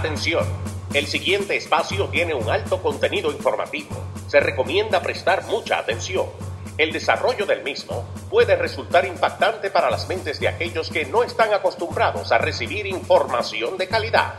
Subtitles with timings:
[0.00, 0.46] Atención,
[0.94, 3.90] el siguiente espacio tiene un alto contenido informativo.
[4.28, 6.26] Se recomienda prestar mucha atención.
[6.78, 11.52] El desarrollo del mismo puede resultar impactante para las mentes de aquellos que no están
[11.52, 14.34] acostumbrados a recibir información de calidad.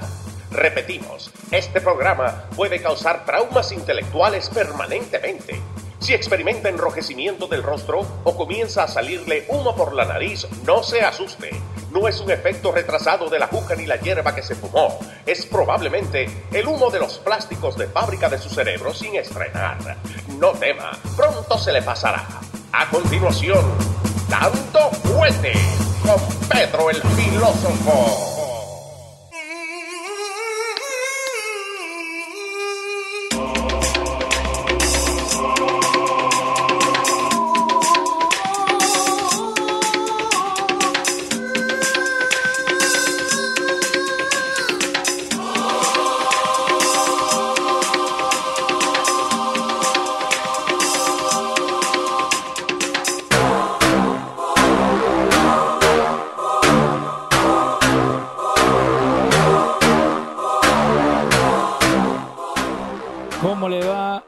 [0.49, 5.61] Repetimos, este programa puede causar traumas intelectuales permanentemente.
[5.99, 11.02] Si experimenta enrojecimiento del rostro o comienza a salirle humo por la nariz, no se
[11.02, 11.52] asuste.
[11.91, 14.97] No es un efecto retrasado de la juca ni la hierba que se fumó.
[15.25, 19.97] Es probablemente el humo de los plásticos de fábrica de su cerebro sin estrenar.
[20.39, 22.25] No tema, pronto se le pasará.
[22.73, 23.66] A continuación,
[24.30, 25.53] Dando Fuete
[26.02, 28.30] con Pedro el Filósofo.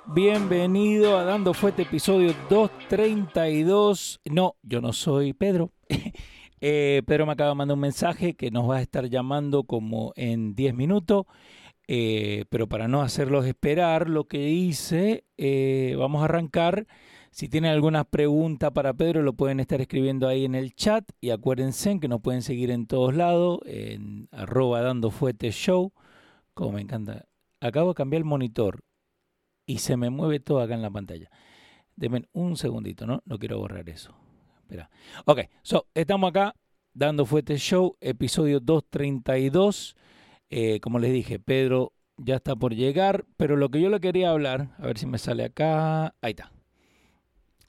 [0.05, 4.19] Bienvenido a Dando Fuerte, episodio 232.
[4.29, 5.71] No, yo no soy Pedro.
[6.65, 10.13] Eh, Pedro me acaba de mandar un mensaje que nos va a estar llamando como
[10.15, 11.25] en 10 minutos.
[11.89, 16.87] Eh, pero para no hacerlos esperar, lo que hice, eh, vamos a arrancar.
[17.31, 21.03] Si tienen alguna pregunta para Pedro, lo pueden estar escribiendo ahí en el chat.
[21.19, 25.11] Y acuérdense que nos pueden seguir en todos lados, en arroba dando
[25.51, 25.91] show.
[26.53, 27.25] Como me encanta.
[27.59, 28.85] Acabo de cambiar el monitor
[29.65, 31.29] y se me mueve todo acá en la pantalla.
[31.95, 33.21] Denme un segundito, ¿no?
[33.25, 34.15] No quiero borrar eso.
[34.61, 34.89] Espera.
[35.25, 36.55] Ok, so, estamos acá
[36.93, 39.95] dando fuerte show, episodio 232.
[40.49, 44.31] Eh, como les dije, Pedro ya está por llegar, pero lo que yo le quería
[44.31, 46.15] hablar, a ver si me sale acá.
[46.21, 46.51] Ahí está.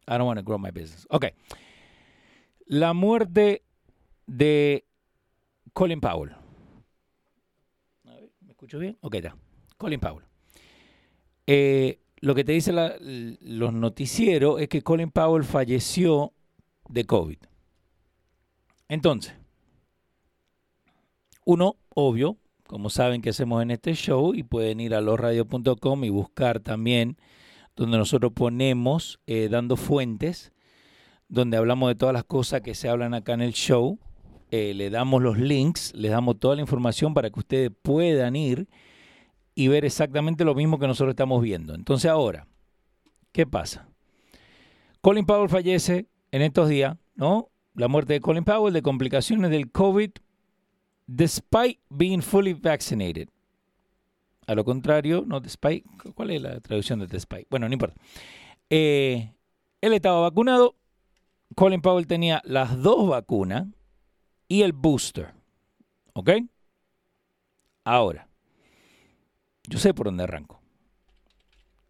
[0.06, 1.06] I don't want to grow my business.
[1.10, 1.26] Ok.
[2.66, 3.64] La muerte
[4.26, 4.86] de
[5.72, 6.32] Colin Powell.
[8.04, 8.98] A ver, ¿me escucho bien?
[9.00, 9.36] Ok, está.
[9.76, 10.24] Colin Powell.
[11.46, 12.76] Eh, lo que te dicen
[13.40, 16.32] los noticieros es que Colin Powell falleció
[16.88, 17.38] de COVID.
[18.88, 19.34] Entonces,
[21.44, 26.08] uno, obvio, como saben que hacemos en este show, y pueden ir a losradio.com y
[26.08, 27.18] buscar también
[27.76, 30.52] donde nosotros ponemos eh, dando fuentes,
[31.28, 33.98] donde hablamos de todas las cosas que se hablan acá en el show.
[34.50, 38.68] Eh, le damos los links, les damos toda la información para que ustedes puedan ir
[39.54, 41.74] y ver exactamente lo mismo que nosotros estamos viendo.
[41.74, 42.46] Entonces ahora,
[43.32, 43.88] ¿qué pasa?
[45.00, 47.50] Colin Powell fallece en estos días, ¿no?
[47.74, 50.10] La muerte de Colin Powell de complicaciones del COVID
[51.06, 53.28] despite being fully vaccinated.
[54.46, 55.84] A lo contrario, no despite,
[56.14, 57.46] ¿cuál es la traducción de despite?
[57.50, 57.96] Bueno, no importa.
[58.70, 59.32] Eh,
[59.80, 60.76] él estaba vacunado,
[61.54, 63.66] Colin Powell tenía las dos vacunas
[64.48, 65.32] y el booster.
[66.14, 66.30] ¿Ok?
[67.84, 68.28] Ahora,
[69.68, 70.60] yo sé por dónde arranco.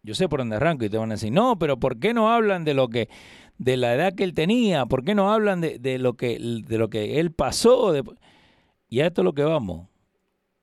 [0.03, 2.31] Yo sé por dónde arranco y te van a decir, no, pero ¿por qué no
[2.31, 3.09] hablan de lo que,
[3.57, 4.85] de la edad que él tenía?
[4.85, 7.91] ¿Por qué no hablan de, de lo, que, de lo que él pasó?
[7.91, 8.03] De...
[8.87, 9.87] Y a esto es lo que vamos.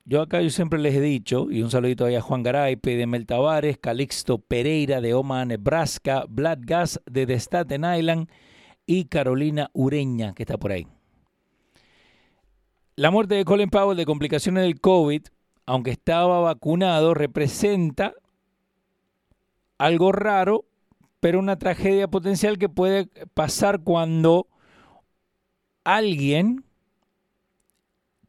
[0.05, 3.07] Yo acá yo siempre les he dicho, y un saludito ahí a Juan Garay, de
[3.07, 8.29] Mel Tavares, Calixto Pereira de Omaha, Nebraska, Vlad Gas de Staten Island
[8.85, 10.87] y Carolina Ureña, que está por ahí.
[12.95, 15.23] La muerte de Colin Powell de complicaciones del COVID
[15.65, 18.13] aunque estaba vacunado, representa
[19.77, 20.65] algo raro,
[21.19, 24.47] pero una tragedia potencial que puede pasar cuando
[25.83, 26.63] alguien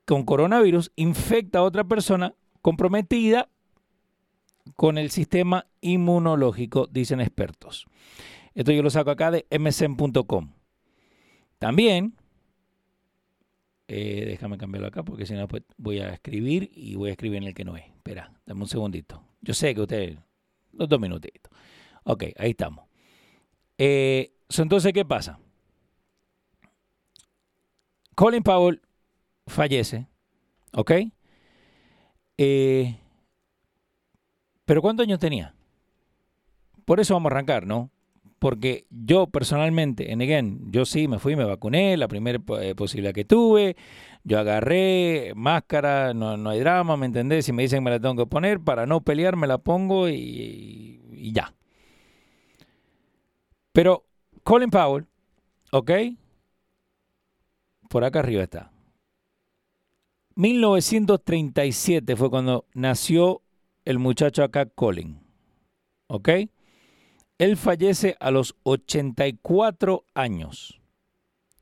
[0.04, 3.48] con coronavirus infecta a otra persona comprometida
[4.76, 7.86] con el sistema inmunológico, dicen expertos.
[8.54, 10.52] Esto yo lo saco acá de msn.com.
[11.58, 12.14] También
[13.86, 17.38] eh, déjame cambiarlo acá porque si no pues voy a escribir y voy a escribir
[17.38, 17.84] en el que no es.
[17.84, 19.22] Espera, dame un segundito.
[19.40, 20.18] Yo sé que usted...
[20.72, 21.52] Los dos minutitos.
[22.02, 22.86] Ok, ahí estamos.
[23.78, 25.38] Eh, entonces, ¿qué pasa?
[28.14, 28.80] Colin Powell
[29.46, 30.06] fallece,
[30.72, 30.92] ¿ok?
[32.38, 32.98] Eh,
[34.64, 35.54] pero ¿cuántos años tenía?
[36.84, 37.90] Por eso vamos a arrancar, ¿no?
[38.44, 43.14] Porque yo personalmente, en again, yo sí me fui, me vacuné, la primera eh, posibilidad
[43.14, 43.74] que tuve,
[44.22, 47.46] yo agarré máscara, no, hay drama, ¿me entendés?
[47.46, 50.10] Si me dicen que me la tengo que poner, para no pelear me la pongo
[50.10, 51.54] y ya.
[53.72, 54.04] Pero
[54.42, 55.06] Colin Powell,
[55.72, 55.90] ¿ok?
[57.88, 58.72] Por acá arriba está.
[60.34, 63.40] 1937 fue cuando nació
[63.86, 65.18] el muchacho acá, Colin.
[66.08, 66.28] ¿Ok?
[67.38, 70.80] Él fallece a los 84 años.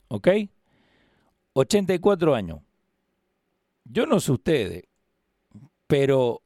[0.09, 0.29] ¿Ok?
[1.55, 2.61] 84 años.
[3.85, 4.85] Yo no sé ustedes,
[5.87, 6.43] pero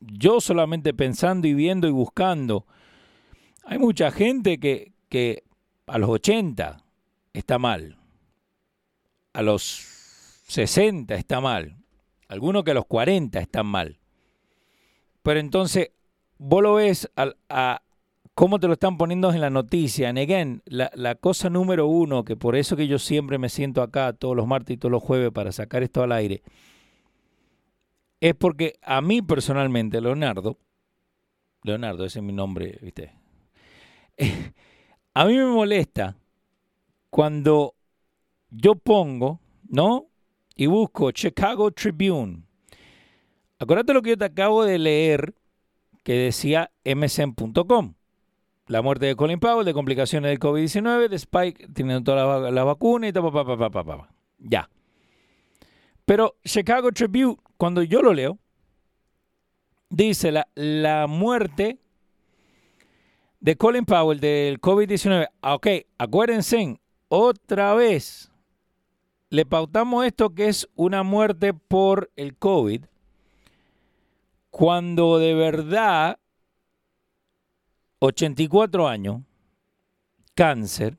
[0.00, 2.66] yo solamente pensando y viendo y buscando,
[3.64, 5.44] hay mucha gente que, que
[5.86, 6.84] a los 80
[7.32, 7.98] está mal,
[9.32, 9.62] a los
[10.48, 11.76] 60 está mal,
[12.28, 13.98] algunos que a los 40 están mal.
[15.22, 15.90] Pero entonces
[16.44, 17.82] vos lo ves a,
[18.34, 20.08] cómo te lo están poniendo en la noticia.
[20.08, 23.80] And again, la, la, cosa número uno, que por eso que yo siempre me siento
[23.80, 26.42] acá todos los martes y todos los jueves para sacar esto al aire,
[28.20, 30.58] es porque a mí personalmente, Leonardo,
[31.62, 33.14] Leonardo, ese es mi nombre, ¿viste?
[35.14, 36.16] a mí me molesta
[37.08, 37.74] cuando
[38.50, 40.08] yo pongo, ¿no?
[40.56, 42.42] Y busco Chicago Tribune.
[43.58, 45.34] Acuérdate lo que yo te acabo de leer
[46.02, 47.94] que decía msn.com.
[48.66, 53.08] La muerte de Colin Powell, de complicaciones del COVID-19, de Spike teniendo toda la, vacuna
[53.08, 54.08] y todo, pa, pa, pa,
[54.38, 54.70] ya.
[56.04, 58.38] Pero Chicago Tribune, cuando yo lo leo,
[59.90, 61.78] dice la, la muerte
[63.40, 65.28] de Colin Powell del COVID-19.
[65.42, 65.66] Ah, ok,
[65.98, 68.30] acuérdense, otra vez
[69.28, 72.84] le pautamos esto que es una muerte por el COVID
[74.52, 76.18] cuando de verdad
[78.00, 79.22] 84 años,
[80.34, 80.98] cáncer,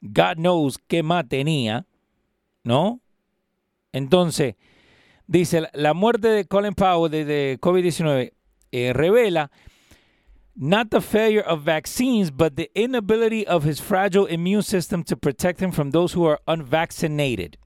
[0.00, 1.86] God knows qué más tenía,
[2.62, 3.00] ¿no?
[3.92, 4.54] Entonces,
[5.26, 8.32] dice, la muerte de Colin Powell de, COVID-19
[8.70, 9.50] eh, revela
[10.54, 15.60] not the failure of vaccines, but the inability of his fragile immune system to protect
[15.60, 17.58] him from those who are unvaccinated.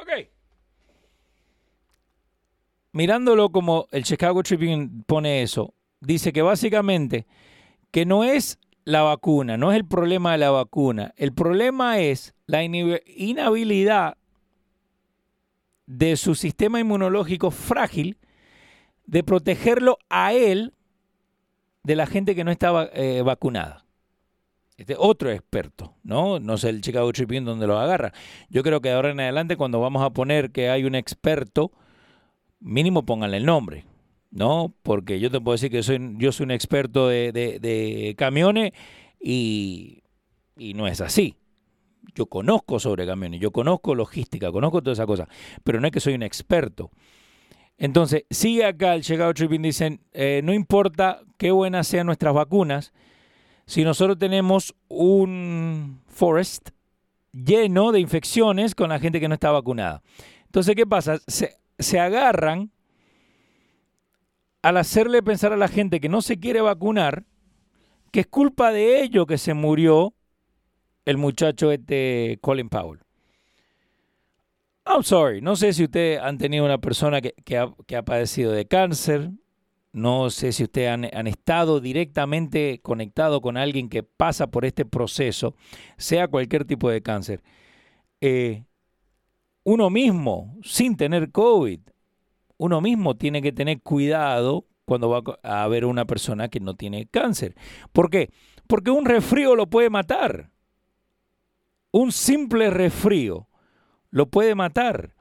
[0.00, 0.30] Okay
[2.92, 7.26] mirándolo como el Chicago Tribune pone eso, dice que básicamente
[7.90, 12.34] que no es la vacuna, no es el problema de la vacuna, el problema es
[12.46, 14.16] la inhabilidad
[15.86, 18.18] de su sistema inmunológico frágil
[19.06, 20.74] de protegerlo a él
[21.82, 23.84] de la gente que no estaba eh, vacunada.
[24.76, 26.38] Este otro experto, ¿no?
[26.38, 28.12] No sé el Chicago Tribune donde lo agarra.
[28.48, 31.72] Yo creo que de ahora en adelante cuando vamos a poner que hay un experto
[32.60, 33.84] mínimo pónganle el nombre,
[34.30, 34.74] ¿no?
[34.82, 38.72] Porque yo te puedo decir que soy, yo soy un experto de, camiones
[39.20, 40.02] y,
[40.56, 41.36] y, no es así.
[42.14, 45.28] Yo conozco sobre camiones, yo conozco logística, conozco todas esas cosas,
[45.62, 46.90] pero no es que soy un experto.
[47.78, 52.92] Entonces, sigue acá el Chicago Tribune, dicen, eh, no importa qué buenas sean nuestras vacunas,
[53.66, 56.70] si nosotros tenemos un forest
[57.32, 60.02] lleno de infecciones con la gente que no está vacunada.
[60.46, 61.18] Entonces, ¿qué pasa?
[61.28, 62.70] Se, se agarran
[64.62, 67.24] al hacerle pensar a la gente que no se quiere vacunar,
[68.10, 70.14] que es culpa de ello que se murió
[71.04, 73.00] el muchacho este Colin Powell.
[74.84, 79.30] I'm sorry, no sé si ustedes han tenido una persona que, ha, padecido de cáncer,
[79.92, 85.54] no sé si ustedes han, estado directamente conectado con alguien que pasa por este proceso,
[85.98, 87.42] sea cualquier tipo de cáncer.
[88.20, 88.64] Eh,
[89.68, 91.80] uno mismo, sin tener COVID,
[92.56, 97.06] uno mismo tiene que tener cuidado cuando va a ver una persona que no tiene
[97.06, 97.54] cáncer.
[97.92, 98.32] ¿Por qué?
[98.66, 100.50] Porque un resfrío lo puede matar.
[101.90, 103.46] Un simple resfrío
[104.08, 105.14] lo puede matar.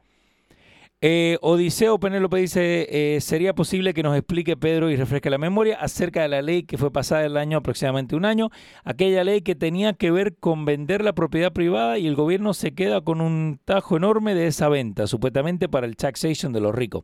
[1.00, 5.77] Eh, Odiseo Penélope dice, eh, ¿sería posible que nos explique Pedro y refresque la memoria
[5.80, 8.50] acerca de la ley que fue pasada el año aproximadamente un año?
[8.84, 12.74] Aquella ley que tenía que ver con vender la propiedad privada y el gobierno se
[12.74, 17.04] queda con un tajo enorme de esa venta, supuestamente para el taxation de los ricos.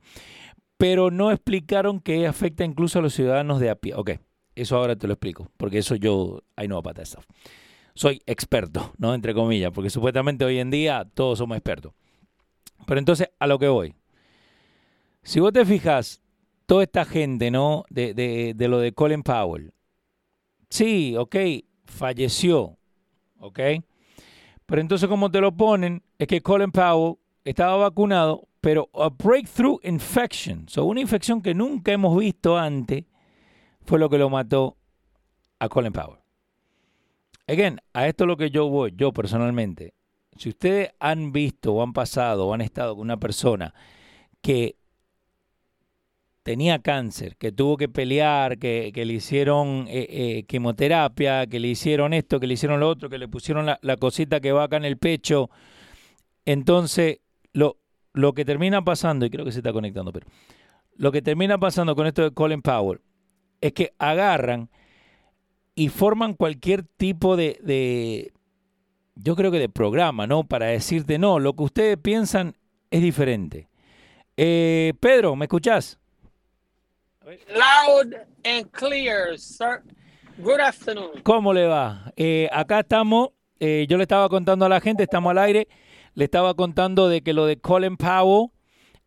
[0.77, 3.93] Pero no explicaron que afecta incluso a los ciudadanos de a pie.
[3.93, 4.13] Ok,
[4.55, 7.19] eso ahora te lo explico, porque eso yo, I know about that.
[7.93, 9.13] Soy experto, ¿no?
[9.13, 11.93] Entre comillas, porque supuestamente hoy en día todos somos expertos.
[12.85, 13.95] Pero entonces, a lo que voy.
[15.23, 16.21] Si vos te fijas,
[16.65, 17.85] toda esta gente, ¿no?
[17.89, 19.73] De, de, lo de Colin Powell.
[20.69, 21.35] Sí, ok,
[21.85, 22.77] falleció,
[23.39, 23.59] ok.
[24.65, 29.79] Pero entonces, como te lo ponen, es que Colin Powell estaba vacunado, pero a breakthrough
[29.83, 33.05] infection, o una infección que nunca hemos visto antes,
[33.85, 34.77] fue lo que lo mató
[35.59, 36.19] a Colin Powell.
[37.47, 39.93] Again, a esto es lo que yo voy, yo personalmente.
[40.37, 43.73] Si ustedes han visto o han pasado o han estado con una persona
[44.41, 44.77] que
[46.43, 52.13] tenía cáncer, que tuvo que pelear, que, le hicieron eh, eh, quimioterapia, que le hicieron
[52.13, 54.77] esto, que le hicieron lo otro, que le pusieron la, la cosita que va acá
[54.77, 55.49] en el pecho.
[56.45, 57.19] Entonces,
[57.53, 57.77] lo,
[58.11, 60.27] lo que termina pasando, y creo que se está conectando, pero
[60.95, 62.99] lo que termina pasando con esto de Colin Powell
[63.61, 64.69] es que agarran
[65.75, 68.32] y forman cualquier tipo de, de,
[69.15, 70.43] yo creo que de programa, ¿no?
[70.43, 72.55] Para decirte, no, lo que ustedes piensan
[72.91, 73.67] es diferente.
[74.38, 76.00] Eh, Pedro, ¿me escuchás?
[77.25, 79.82] Loud and clear, sir.
[80.38, 81.22] Good afternoon.
[81.24, 82.12] ¿Cómo le va?
[82.17, 83.29] Eh, acá estamos,
[83.60, 85.67] eh, yo le estaba contando a la gente, estamos al aire,
[86.15, 88.50] le estaba contando de que lo de Colin Powell,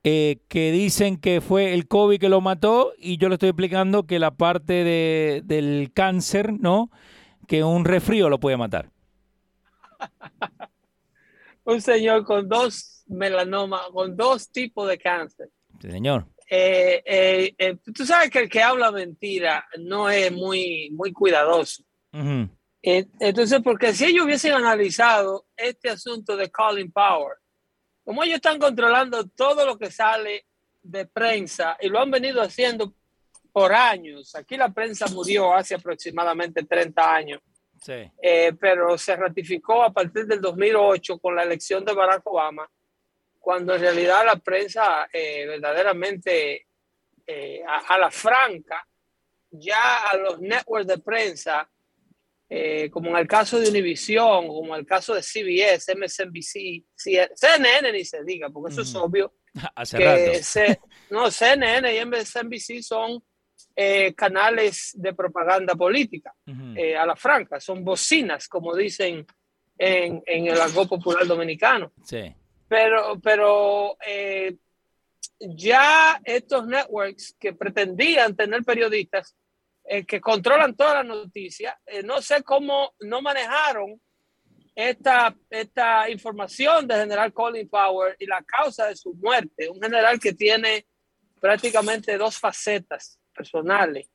[0.04, 4.04] eh, que dicen que fue el COVID que lo mató, y yo le estoy explicando
[4.04, 6.90] que la parte de, del cáncer, ¿no?
[7.48, 8.90] Que un resfrío lo puede matar.
[11.64, 15.50] un señor con dos melanomas, con dos tipos de cáncer.
[15.80, 16.26] Sí, señor.
[16.48, 21.82] Eh, eh, eh, tú sabes que el que habla mentira no es muy, muy cuidadoso.
[22.82, 27.36] entonces, porque si ellos hubiesen analizado este asunto de Colin Power,
[28.04, 30.46] como ellos están controlando todo lo que sale
[30.82, 32.94] de prensa y lo han venido haciendo
[33.52, 37.40] por años, aquí la prensa murió hace aproximadamente 30 años,
[37.80, 38.10] sí.
[38.60, 42.68] pero se ratificó a partir del 2008 con la elección de Barack Obama
[43.46, 46.66] cuando en realidad la prensa eh, verdaderamente
[47.24, 48.84] eh, a, la franca,
[49.52, 51.70] ya a los networks de prensa,
[52.48, 57.92] eh, como en el caso de Univision, como en el caso de CBS, MSNBC, CNN
[57.92, 59.32] ni se diga, porque eso es obvio.
[59.76, 60.80] Hace que
[61.10, 63.22] no, CNN y MSNBC son
[64.16, 69.26] canales de propaganda política, a la franca, son bocinas, como dicen
[69.78, 71.92] en, en el algo popular dominicano.
[72.04, 72.34] Sí.
[72.68, 74.56] Pero, pero eh,
[75.38, 79.36] ya estos networks que pretendían tener periodistas
[79.84, 84.00] eh, que controlan toda la noticia, eh, no sé cómo no manejaron
[84.74, 89.70] esta, esta información de general Colin Power y la causa de su muerte.
[89.70, 90.86] Un general que tiene
[91.40, 94.10] prácticamente dos facetas personales.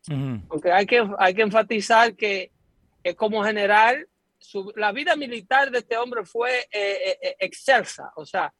[0.49, 2.51] Aunque hay que, hay que enfatizar que
[3.15, 4.07] como general
[4.75, 8.53] la vida militar de este hombre fue eh, eh, eh, excelsa, o sea,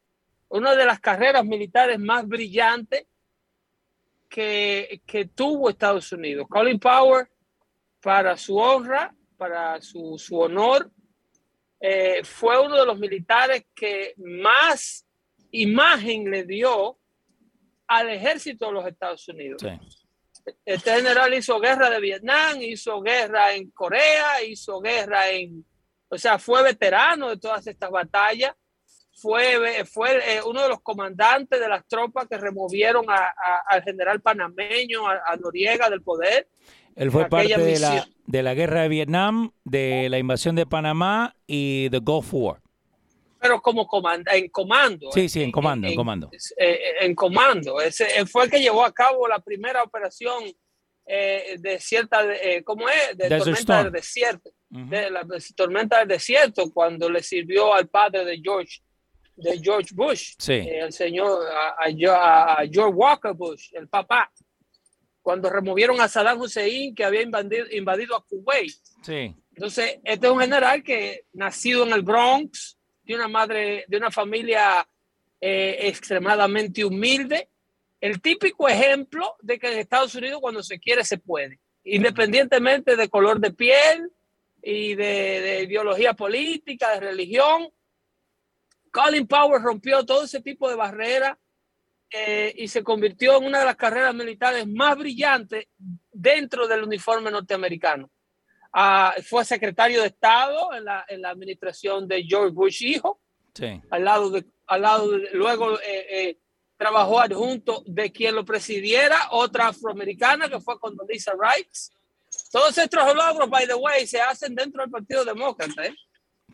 [0.50, 3.08] una de las carreras militares más brillantes
[4.30, 6.48] que, que, tuvo Estados Unidos.
[6.50, 7.30] Colin Power,
[8.02, 10.92] para su honra, para su, su honor,
[12.24, 15.06] fue uno de los militares que más
[15.52, 17.00] imagen le dio
[17.88, 19.64] al ejército de los Estados Unidos.
[20.66, 25.66] Este general hizo guerra de Vietnam, hizo guerra en Corea, hizo guerra en,
[26.10, 28.54] o sea, fue veterano de todas estas batallas,
[29.14, 35.08] fue, fue eh, uno de los comandantes de las tropas que removieron al general panameño,
[35.08, 36.50] a, Noriega del poder.
[36.96, 41.36] Él fue parte de la, de la, guerra de Vietnam, de la invasión de Panamá
[41.46, 42.62] y de Gulf War.
[43.42, 45.12] Pero como comanda, en comando.
[45.12, 46.30] Sí, sí, en comando, en, comando.
[46.58, 47.82] En, comando.
[47.82, 50.44] Ese fue el que llevó a cabo la primera operación
[51.06, 53.18] eh, de cierta, eh, ¿cómo es?
[53.18, 58.40] De tormenta del desierto de la tormenta del desierto cuando le sirvió al padre de
[58.42, 58.82] George
[59.36, 61.46] de George Bush, eh, el señor
[61.78, 64.32] a, George Walker Bush, el papá,
[65.22, 68.72] cuando removieron a Saddam Hussein que había invadido, invadido a Kuwait.
[69.02, 69.36] Sí.
[69.56, 72.78] Entonces, este es un general que nacido en el Bronx,
[73.12, 74.88] de una madre, de una familia
[75.40, 77.50] eh, extremadamente humilde,
[78.00, 83.10] el típico ejemplo de que en Estados Unidos cuando se quiere se puede, independientemente de
[83.10, 84.12] color de piel,
[84.62, 87.70] y de, ideología política, de religión.
[88.92, 91.38] Colin Powell rompió todo ese tipo de barreras
[92.10, 95.68] eh, y se convirtió en una de las carreras militares más brillantes
[96.12, 98.10] dentro del uniforme norteamericano.
[98.74, 103.20] Ah, fue secretario de Estado en la, en la, administración de George Bush hijo.
[103.54, 103.82] Sí.
[103.90, 106.38] Al lado de, al lado luego eh, eh,
[106.78, 111.92] trabajó adjunto de quien lo presidiera, otra afroamericana que fue Condoleezza Rice.
[112.50, 115.86] Todos estos logros, by the way, se hacen dentro del Partido Demócrata.
[115.86, 115.96] ¿eh?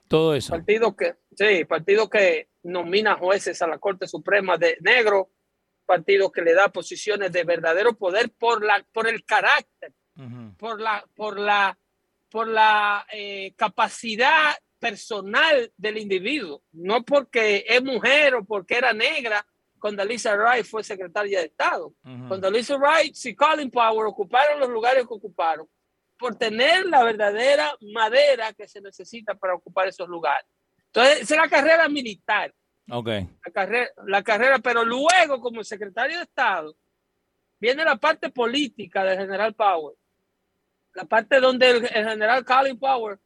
[0.08, 0.50] Todo eso.
[0.50, 5.30] Partido que, sí, partido que nomina jueces a la Corte Suprema de negro,
[5.86, 9.94] partido que le da posiciones de verdadero poder por, la, por el carácter,
[10.58, 11.78] por la, por la,
[12.30, 19.46] por la eh, capacidad personal del individuo, no porque es mujer o porque era negra,
[19.80, 21.94] cuando Lisa Wright fue secretaria de Estado.
[22.28, 25.68] Cuando Lisa Wright y Colin Power ocuparon los lugares que ocuparon,
[26.18, 30.46] por tener la verdadera madera que se necesita para ocupar esos lugares.
[30.88, 32.54] Entonces, esa es la carrera militar.
[32.90, 33.08] Ok.
[33.46, 36.76] La carrera, la carrera, pero luego, como secretario de Estado,
[37.60, 39.96] viene la parte política del general Power.
[40.98, 43.20] La parte donde el, el general Colin Power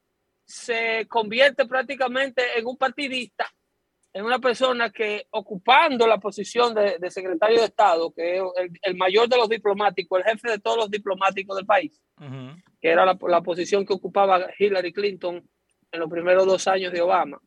[0.43, 3.49] se convierte prácticamente en un partidista
[4.13, 8.79] en una persona que ocupando la posición de, de secretario de Estado, que es el,
[8.81, 12.63] el, mayor de los diplomáticos, el jefe de todos los diplomáticos del país, uh -huh.
[12.81, 15.49] que era la, la, posición que ocupaba Hillary Clinton
[15.93, 17.39] en los primeros dos años de Obama.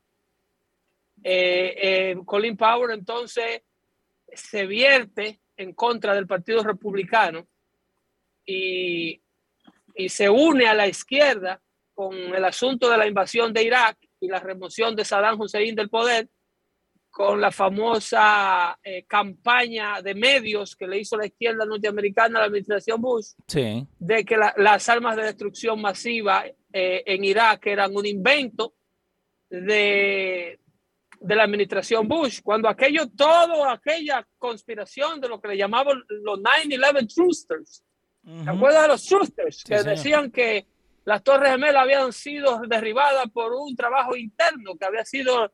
[1.22, 3.62] Eh, eh, Colin Powell entonces
[4.32, 7.46] se vierte en contra del Partido Republicano
[8.46, 9.20] y,
[9.94, 11.60] y se une a la izquierda
[11.94, 15.88] con el asunto de la invasión de Irak y la remoción de Saddam Hussein del
[15.88, 16.28] poder
[17.14, 22.46] con la famosa eh, campaña de medios que le hizo la izquierda norteamericana a la
[22.46, 23.86] administración Bush, sí.
[24.00, 28.74] de que la, las armas de destrucción masiva eh, en Irak eran un invento
[29.48, 30.58] de,
[31.20, 36.40] de la administración Bush, cuando aquello, todo aquella conspiración de lo que le llamaban los
[36.40, 37.84] 9-11 truthers,
[38.24, 38.44] uh -huh.
[38.44, 39.02] ¿te acuerdas de los?
[39.02, 39.16] Sí,
[39.64, 39.84] que señor.
[39.84, 40.66] decían que
[41.04, 45.52] las Torres Gemelas habían sido derribadas por un trabajo interno, que había sido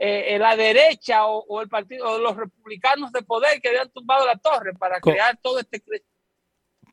[0.00, 4.24] eh, la derecha o, o, el partido o los republicanos de poder que habían tumbado
[4.26, 5.82] la torre para con, crear todo este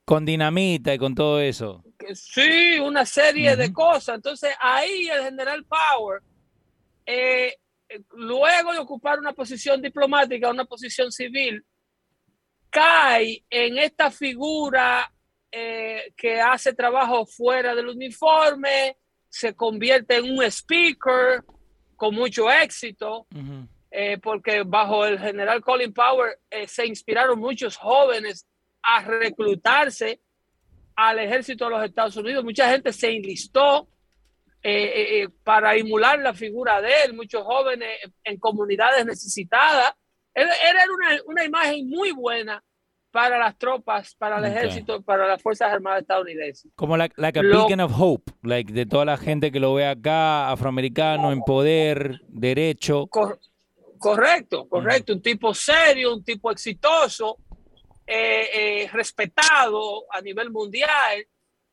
[0.03, 1.83] con dinamita y con todo eso
[2.15, 3.57] sí una serie uh -huh.
[3.57, 6.23] de cosas entonces ahí el general Power
[7.05, 7.55] eh,
[8.13, 11.63] luego de ocupar una posición diplomática una posición civil
[12.71, 15.13] cae en esta figura
[15.57, 18.97] eh, que hace trabajo fuera del uniforme
[19.29, 21.45] se convierte en un speaker
[21.95, 23.67] con mucho éxito, uh -huh.
[23.89, 28.45] eh, porque bajo el general Colin Powell eh, se inspiraron muchos jóvenes
[28.83, 30.19] a reclutarse
[30.93, 32.43] al ejército de los Estados Unidos.
[32.43, 33.87] Mucha gente se enlistó
[34.61, 39.93] eh, para emular la figura de él, muchos jóvenes en comunidades necesitadas.
[40.33, 42.61] Él, él era una, una, imagen muy buena
[43.15, 44.57] para las tropas, para el okay.
[44.57, 46.69] ejército, para las Fuerzas Armadas estadounidenses.
[46.75, 49.87] Como la, like a beacon of hope, like de toda la gente que lo ve
[49.87, 53.07] acá, afroamericano, en poder, derecho.
[53.07, 53.39] Cor
[53.97, 55.13] correcto, correcto.
[55.13, 55.15] Mm.
[55.15, 57.37] Un tipo serio, un tipo exitoso,
[58.05, 61.25] eh, eh, respetado a nivel mundial.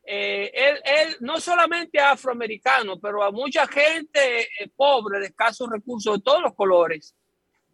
[0.04, 6.18] Eh, él, él, no solamente afroamericano, pero a mucha gente eh, pobre, de escasos recursos
[6.18, 7.16] de todos los colores,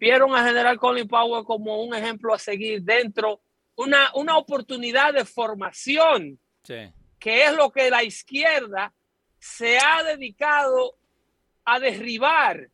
[0.00, 3.42] vieron a General Colin Powell como un ejemplo a seguir dentro
[3.78, 6.92] una, una oportunidad de formación, sí.
[7.18, 8.92] que es lo que la izquierda
[9.38, 10.98] se ha dedicado
[11.64, 12.68] a derribar.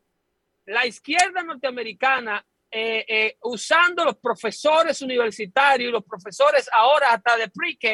[0.65, 7.49] La izquierda norteamericana, eh, eh, usando los profesores universitarios y los profesores ahora hasta de
[7.49, 7.87] pre-K,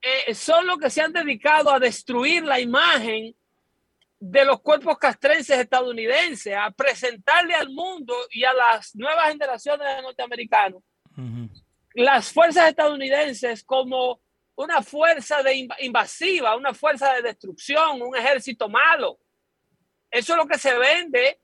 [0.00, 3.36] eh, son los que se han dedicado a destruir la imagen
[4.18, 10.02] de los cuerpos castrenses estadounidenses, a presentarle al mundo y a las nuevas generaciones de
[10.02, 10.82] norteamericanos
[11.18, 11.65] uh -huh
[12.02, 14.20] las fuerzas estadounidenses como
[14.56, 19.18] una fuerza de invasiva, una fuerza de destrucción, un ejército malo.
[20.10, 21.40] Eso es lo que se vende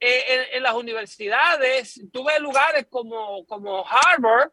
[0.00, 2.00] eh, en, en, las universidades.
[2.12, 4.50] Tú ves lugares como, como Harvard,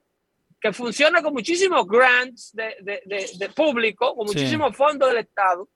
[0.60, 4.76] que funciona con muchísimos grants de, de, de, de público, con muchísimos sí.
[4.76, 5.70] fondos del Estado,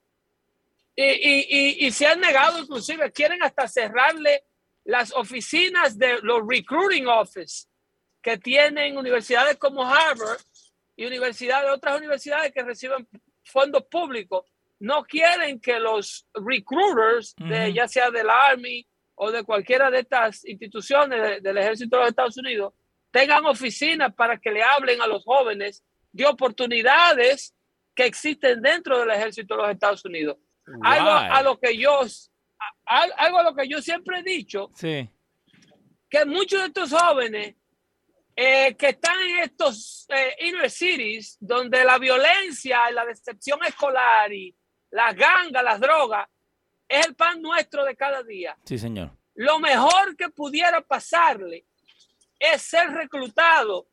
[0.95, 4.43] y, y, y, y se han negado inclusive, quieren hasta cerrarle
[4.83, 7.68] las oficinas de los recruiting office
[8.21, 10.41] que tienen universidades como Harvard
[10.95, 13.07] y universidades, otras universidades que reciben
[13.43, 14.45] fondos públicos,
[14.79, 17.49] no quieren que los recruiters, uh -huh.
[17.49, 22.01] de, ya sea del Army o de cualquiera de estas instituciones de, del ejército de
[22.03, 22.73] los Estados Unidos,
[23.11, 27.53] tengan oficinas para que le hablen a los jóvenes de oportunidades
[27.95, 30.37] que existen dentro del ejército de los Estados Unidos.
[30.65, 30.79] Wow.
[30.83, 32.01] Algo a lo que yo
[32.85, 35.09] algo a lo que yo siempre he dicho, sí.
[36.09, 37.55] que muchos de estos jóvenes
[38.41, 44.31] eh, que están en estos eh, inner cities donde la violencia y la decepción escolar
[44.31, 44.55] y
[44.91, 46.25] las gangas, las drogas,
[46.87, 48.57] es el pan nuestro de cada día.
[48.63, 49.11] Sí, señor.
[49.35, 51.65] Lo mejor que pudiera pasarle
[52.39, 53.89] es ser reclutado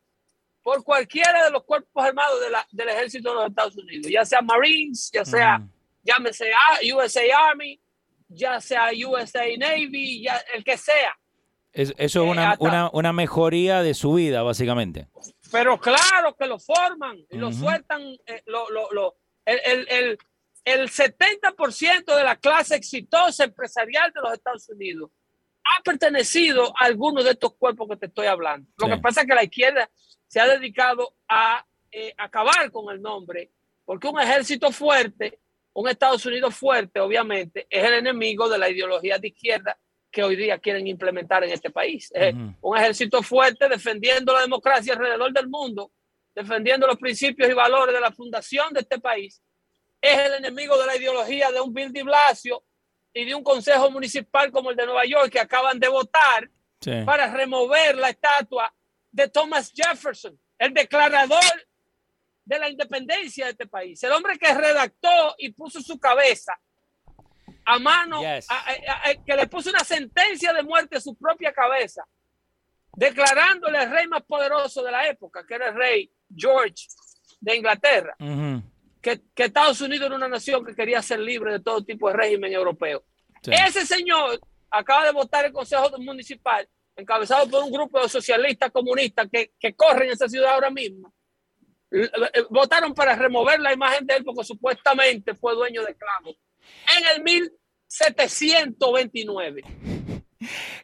[0.63, 4.23] por cualquiera de los cuerpos armados de la, del ejército de los Estados Unidos, ya
[4.23, 5.71] sea Marines, ya sea, mm.
[6.03, 6.51] llámese
[6.93, 7.81] USA Army,
[8.29, 11.19] ya sea USA Navy, ya, el que sea
[11.77, 15.07] es, eso es una, eh, una, una, mejoría de su vida, básicamente.
[15.51, 17.39] Pero claro que lo forman y uh -huh.
[17.39, 18.01] lo sueltan.
[18.25, 20.17] Eh, lo, lo, lo, el, el, el,
[20.65, 25.11] el 70% de la clase exitosa empresarial de los Estados Unidos
[25.63, 28.67] ha pertenecido a alguno de estos cuerpos que te estoy hablando.
[28.69, 28.87] Sí.
[28.87, 29.89] Lo que pasa es que la izquierda
[30.25, 33.51] se ha dedicado a eh, acabar con el nombre
[33.85, 35.39] Porque un ejército fuerte,
[35.73, 39.77] un Estados Unidos fuerte, obviamente, es el enemigo de la ideología de izquierda
[40.17, 42.11] que hoy día quieren implementar en este país.
[42.61, 45.91] Un ejército fuerte defendiendo la democracia alrededor del mundo,
[46.33, 49.39] defendiendo los principios y valores de la fundación de este país,
[50.01, 52.63] es el enemigo de la ideología de un Bill de Blasio
[53.13, 56.49] y de un consejo municipal como el de Nueva York que acaban de votar
[57.05, 58.73] para remover la estatua
[59.11, 61.67] de Thomas Jefferson, el declarador
[62.43, 66.59] de la independencia de este país, el hombre que redactó y puso su cabeza
[67.69, 68.21] a mano,
[69.25, 72.07] que le puso una sentencia de muerte a su propia cabeza,
[72.95, 76.87] declarándole el rey más poderoso de la época, que era el rey George
[77.41, 78.15] de Inglaterra,
[79.01, 82.53] que, Estados Unidos era una nación que quería ser libre de todo tipo de régimen
[82.53, 83.03] europeo.
[83.43, 84.39] Ese señor
[84.71, 89.75] acaba de votar el Consejo Municipal, encabezado por un grupo de socialistas comunistas que, que
[89.75, 91.13] corren esa ciudad ahora mismo.
[92.49, 96.37] Votaron para remover la imagen de él porque supuestamente fue dueño de esclavos.
[96.97, 99.63] En el 1729.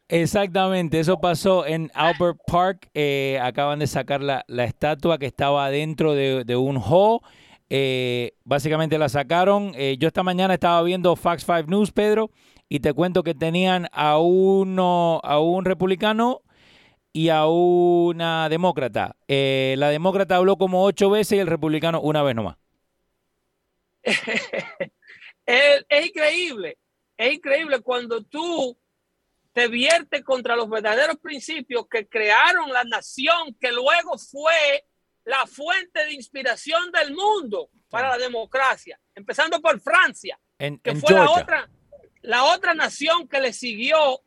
[0.07, 2.89] Exactamente, eso pasó en Albert Park.
[2.93, 7.19] Eh, acaban de sacar la, estatua que estaba dentro de, un hall.
[7.69, 9.73] Eh, básicamente la sacaron.
[9.75, 12.31] Eh, yo esta mañana estaba viendo Fox 5 News, Pedro,
[12.69, 16.41] y te cuento que tenían a uno, a un republicano
[17.11, 19.15] y a una demócrata.
[19.27, 22.57] la demócrata habló como ocho veces y el republicano una vez nomás.
[25.45, 26.77] es, es increíble,
[27.17, 28.77] es increíble cuando tú
[29.53, 34.85] te vierte contra los verdaderos principios que crearon la nación, que luego fue
[35.25, 41.29] la fuente de inspiración del mundo para la democracia, empezando por Francia, que fue la
[41.29, 41.69] otra,
[42.21, 44.21] la otra nación que le siguió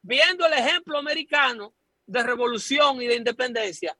[0.00, 1.74] viendo el ejemplo americano
[2.06, 3.96] de revolución y de independencia.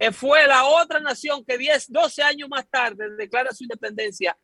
[0.00, 4.36] Eh, fue la otra nación que 10, 12 años más tarde declara su independencia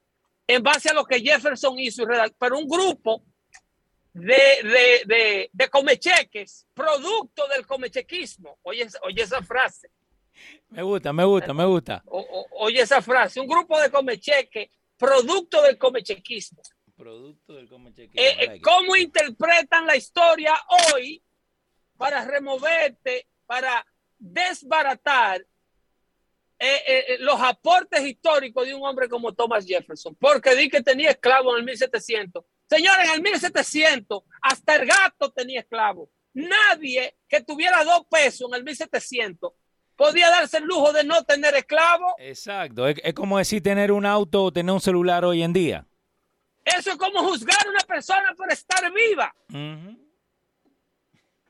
[0.47, 2.05] en base a lo que Jefferson hizo,
[2.39, 3.25] pero un grupo
[4.13, 8.59] de, de, de, comecheques, producto del comechequismo.
[8.63, 9.91] Oye, oye esa frase.
[10.69, 12.03] Me gusta, me gusta, me gusta.
[12.07, 16.63] oye esa frase, un grupo de comecheques, producto del comechequismo.
[16.97, 18.23] Producto del comechequismo.
[18.23, 20.55] Eh, eh, ¿Cómo interpretan la historia
[20.93, 21.23] hoy
[21.97, 23.85] para removerte, para
[24.19, 25.45] desbaratar
[26.87, 30.17] eh, los aportes históricos de un hombre como Thomas Jefferson?
[30.17, 35.31] Porque di que tenía esclavos en el 1700 Señores, en el 1700 hasta el gato
[35.31, 36.11] tenía esclavo.
[36.33, 39.53] Nadie que tuviera dos pesos en el 1700
[39.97, 42.15] podía darse el lujo de no tener esclavo.
[42.19, 42.89] Exacto.
[42.89, 45.87] Es, como decir tener un auto o tener un celular hoy en día.
[46.65, 49.35] Eso es como juzgar a una persona por estar viva.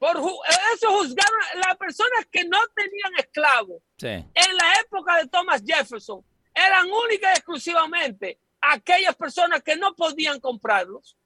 [0.05, 5.63] Por eso juzgar a las personas que no tenían esclavos en la época de Thomas
[5.65, 6.23] Jefferson
[6.55, 11.17] eran únicas y exclusivamente aquellas personas que no podían comprarlos.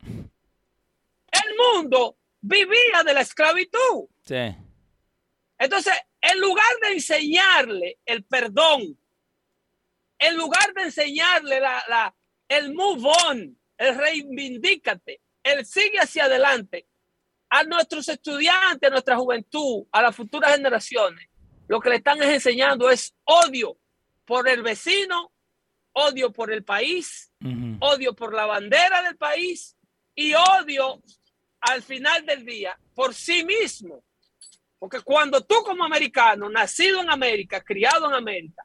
[0.00, 4.08] El mundo vivía de la esclavitud.
[4.24, 4.52] Sí.
[5.56, 8.98] Entonces, en lugar de enseñarle el perdón,
[10.18, 12.16] en lugar de enseñarle la, la,
[12.48, 16.88] el move on, el reivindícate, el sigue hacia adelante,
[17.50, 21.28] a nuestros estudiantes, a nuestra juventud, a las futuras generaciones,
[21.68, 23.78] lo que le están enseñando es odio
[24.24, 25.32] por el vecino,
[25.92, 27.30] odio por el país,
[27.80, 29.76] odio por la bandera del país
[30.14, 31.02] y odio
[31.60, 34.02] al final del día por sí mismo.
[34.78, 38.64] Porque cuando tú como americano, nacido en América, criado en América,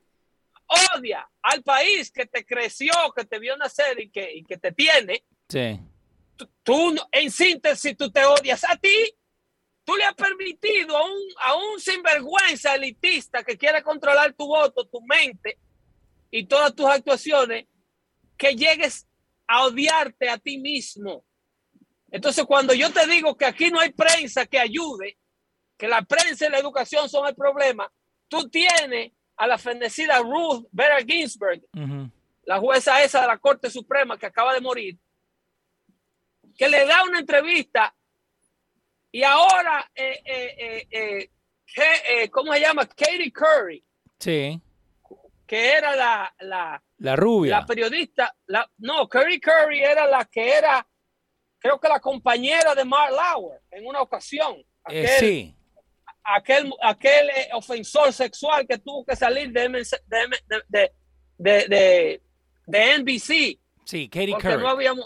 [0.96, 4.72] odia al país que te creció, que te vio nacer y que, y que te
[4.72, 5.80] tiene, sí.
[6.64, 9.16] Tú, en síntesis, tú te odias a ti,
[9.84, 14.86] tú le has permitido a un, a un sinvergüenza elitista que quiere controlar tu voto,
[14.86, 15.58] tu mente,
[16.32, 17.68] y todas tus actuaciones
[18.38, 19.08] que llegues
[19.48, 21.24] a odiarte a ti mismo.
[22.10, 25.18] Entonces, cuando yo te digo que aquí no hay prensa que ayude,
[25.78, 27.92] que la prensa y la educación son el problema,
[28.28, 31.62] tú tienes a la fenecida Ruth Bader Ginsburg,
[32.46, 34.98] la jueza esa de la Corte Suprema que acaba de morir,
[36.58, 37.94] que le da una entrevista
[39.12, 41.30] y ahora, eh, eh, eh,
[41.76, 42.86] eh ¿cómo se llama?
[42.88, 43.84] Katie Curry.
[44.20, 44.62] Sí
[45.54, 47.60] que era la, la, la rubia.
[47.60, 50.84] La periodista, la, no, Curry Curry era la que era,
[51.60, 54.56] creo que la compañera de Mark Lauer en una ocasión.
[54.90, 55.56] Eh, aquel, sí.
[56.24, 60.92] Aquel, aquel eh, ofensor sexual que tuvo que salir de, de,
[61.38, 62.22] de, de,
[62.66, 63.60] de NBC.
[63.86, 64.58] Sí, Katie Curry.
[64.58, 65.00] No había, sí,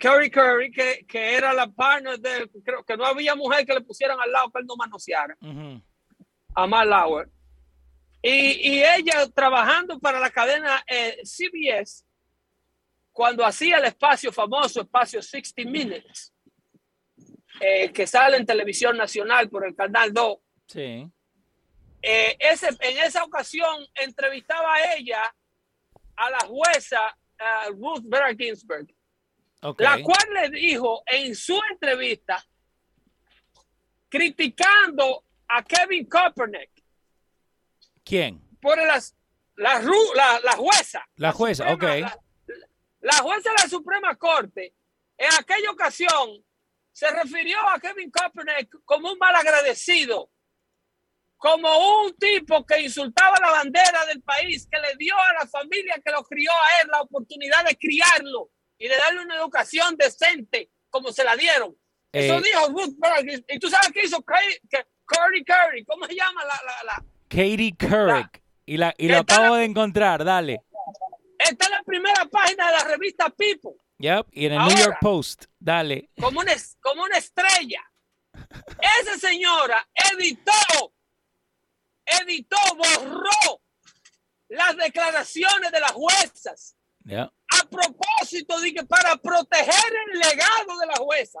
[0.00, 3.80] Curry Curry, que, que, era la partner de creo que no había mujer que le
[3.80, 5.36] pusieran al lado que él no manoseara.
[6.54, 7.28] A Mark Lauer.
[8.20, 12.04] Y, y ella trabajando para la cadena eh, CBS,
[13.12, 16.32] cuando hacía el espacio famoso, espacio 60 Minutes,
[17.60, 20.38] eh, que sale en televisión nacional por el canal 2.
[20.66, 21.10] Sí.
[22.00, 25.20] Eh, ese, en esa ocasión entrevistaba a ella
[26.14, 28.86] a la jueza uh, Ruth Bader Ginsburg,
[29.60, 29.84] Okay.
[29.84, 32.44] la cual le dijo en su entrevista,
[34.08, 36.70] criticando a Kevin Kaepernick
[38.04, 38.40] ¿Quién?
[38.60, 39.16] por las,
[39.56, 41.04] la, la, la jueza.
[41.16, 42.18] La jueza, Suprema- ok.
[42.50, 42.62] La,
[43.00, 44.74] la jueza de la Suprema Corte
[45.16, 46.44] en aquella ocasión
[46.92, 50.30] se refirió a Kevin Kaepernick como un malagradecido,
[51.36, 56.00] como un tipo que insultaba la bandera del país, que le dio a la familia
[56.04, 60.70] que lo crió a él la oportunidad de criarlo y de darle una educación decente
[60.90, 61.76] como se la dieron.
[62.12, 63.44] Eso Eh, dijo Ruth Bader Ginsburg.
[63.56, 67.04] Y tú sabes qué hizo Curry, Curry ¿cómo se llama la, la, la?
[67.28, 68.42] Katie Couric.
[68.64, 70.62] Y, la, y ¿Qué lo acabo de encontrar, dale.
[71.38, 73.72] Está en la primera página de la revista People.
[73.98, 74.26] Yep.
[74.32, 74.76] Y en el New.
[74.76, 76.10] York Post, dale.
[76.20, 77.82] como una, como una estrella.
[79.00, 80.52] Esa señora editó,
[82.06, 83.60] editó, borró
[84.48, 87.30] las declaraciones de las juezas Yep.
[87.60, 91.40] A propósito que para proteger el legado de la jueza.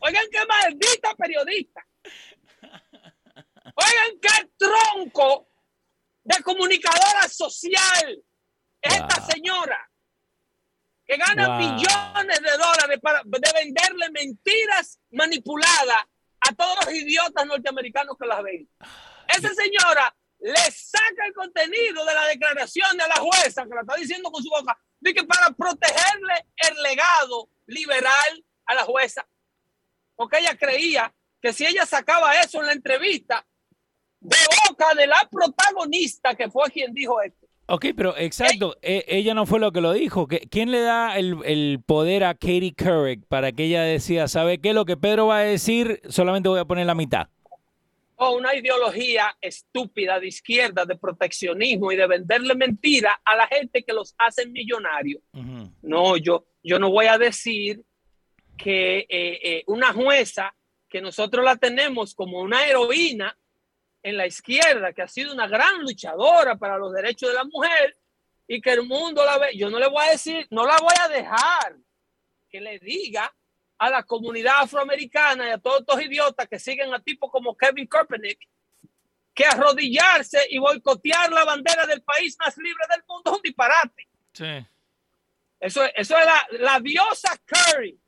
[0.00, 1.86] Oigan qué maldita periodista.
[3.74, 5.48] Oigan qué tronco
[6.24, 8.22] de comunicadora social
[8.80, 9.88] es esta señora
[11.06, 11.58] que gana Wow.
[11.58, 16.04] billones de dólares para de venderle mentiras manipuladas
[16.40, 18.68] a todos los idiotas norteamericanos que las ven.
[19.28, 23.94] Esa señora le saca el contenido de la declaración de la jueza, que la está
[23.94, 29.26] diciendo con su boca, de que para protegerle el legado liberal a la jueza,
[30.14, 33.44] porque ella creía que si ella sacaba eso en la entrevista
[34.20, 34.36] de
[34.68, 39.46] boca de la protagonista, que fue quien dijo esto, Ok, pero exacto, e- ella no
[39.46, 40.26] fue lo que lo dijo.
[40.26, 44.58] ¿Qué- ¿Quién le da el, el poder a Katie Couric para que ella decida, ¿sabe
[44.60, 44.72] qué?
[44.74, 47.28] Lo que Pedro va a decir, solamente voy a poner la mitad.
[48.16, 53.82] O una ideología estúpida de izquierda, de proteccionismo y de venderle mentira a la gente
[53.82, 55.22] que los hace millonarios.
[55.32, 55.72] Ujú.
[55.82, 57.82] No, yo, yo no voy a decir
[58.56, 60.54] que eh, eh, una jueza
[60.88, 63.36] que nosotros la tenemos como una heroína
[64.02, 67.96] en la izquierda, que ha sido una gran luchadora para los derechos de la mujer
[68.46, 70.94] y que el mundo la ve, yo no le voy a decir, no la voy
[71.00, 71.76] a dejar
[72.50, 73.32] que le diga
[73.78, 77.86] a la comunidad afroamericana y a todos estos idiotas que siguen a tipos como Kevin
[77.86, 78.38] Kaepernick
[79.34, 84.08] que arrodillarse y boicotear la bandera del país más libre del mundo es un disparate.
[84.34, 84.66] Sí.
[85.58, 87.98] Eso, es- eso es la, la diosa Curry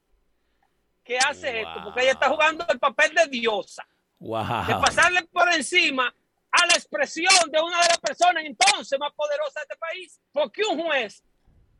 [1.03, 1.61] que hace Wow.
[1.71, 3.87] esto, porque ella está jugando el papel de diosa,
[4.19, 4.81] de Wow.
[4.81, 6.15] pasarle por encima
[6.51, 10.21] a la expresión de una de las personas entonces más poderosas de este país.
[10.33, 11.23] Porque un juez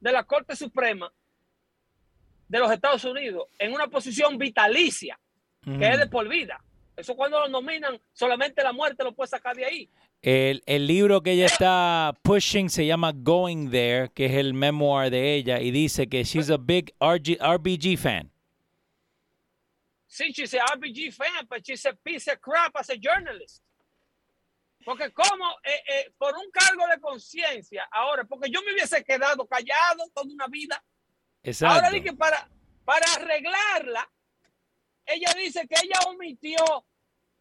[0.01, 1.13] de la Corte Suprema
[2.55, 5.19] de los Estados Unidos en una posición vitalicia,
[5.65, 6.63] que es de por vida.
[6.97, 9.91] Eso cuando lo nominan, solamente la muerte lo puede sacar de ahí.
[10.23, 15.11] El, el libro que ella está pushing se llama Going There, que es el memoir
[15.11, 18.31] de ella, y dice que she's a big RG, RBG fan.
[20.07, 23.65] Sí, she's a RPG fan, but she's a piece of crap as a journalist.
[24.85, 29.45] Porque como eh, eh, por un cargo de conciencia, ahora, porque yo me hubiese quedado
[29.45, 30.81] callado toda una vida,
[31.45, 31.75] Exacto.
[31.77, 32.49] ahora dije para,
[32.85, 34.11] para arreglarla,
[35.07, 36.59] ella dice que ella omitió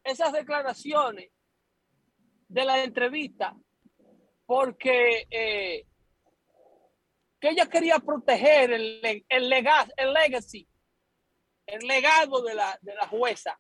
[0.04, 1.30] esas declaraciones
[2.50, 3.56] de la entrevista
[4.46, 5.86] porque eh,
[7.40, 10.68] que ella quería proteger el, el, lega- el legacy,
[11.66, 13.60] el legado de la, de la jueza,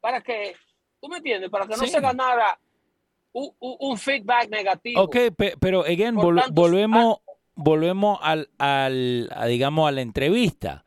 [0.00, 0.56] para que,
[1.00, 1.50] ¿tú me entiendes?
[1.50, 2.58] Para que no se ganara
[3.32, 5.02] un, un- feedback negativo.
[5.02, 7.18] Ok, pe- pero again, vol- volvemos,
[7.54, 10.84] volvemos al, al, a, digamos, a la entrevista.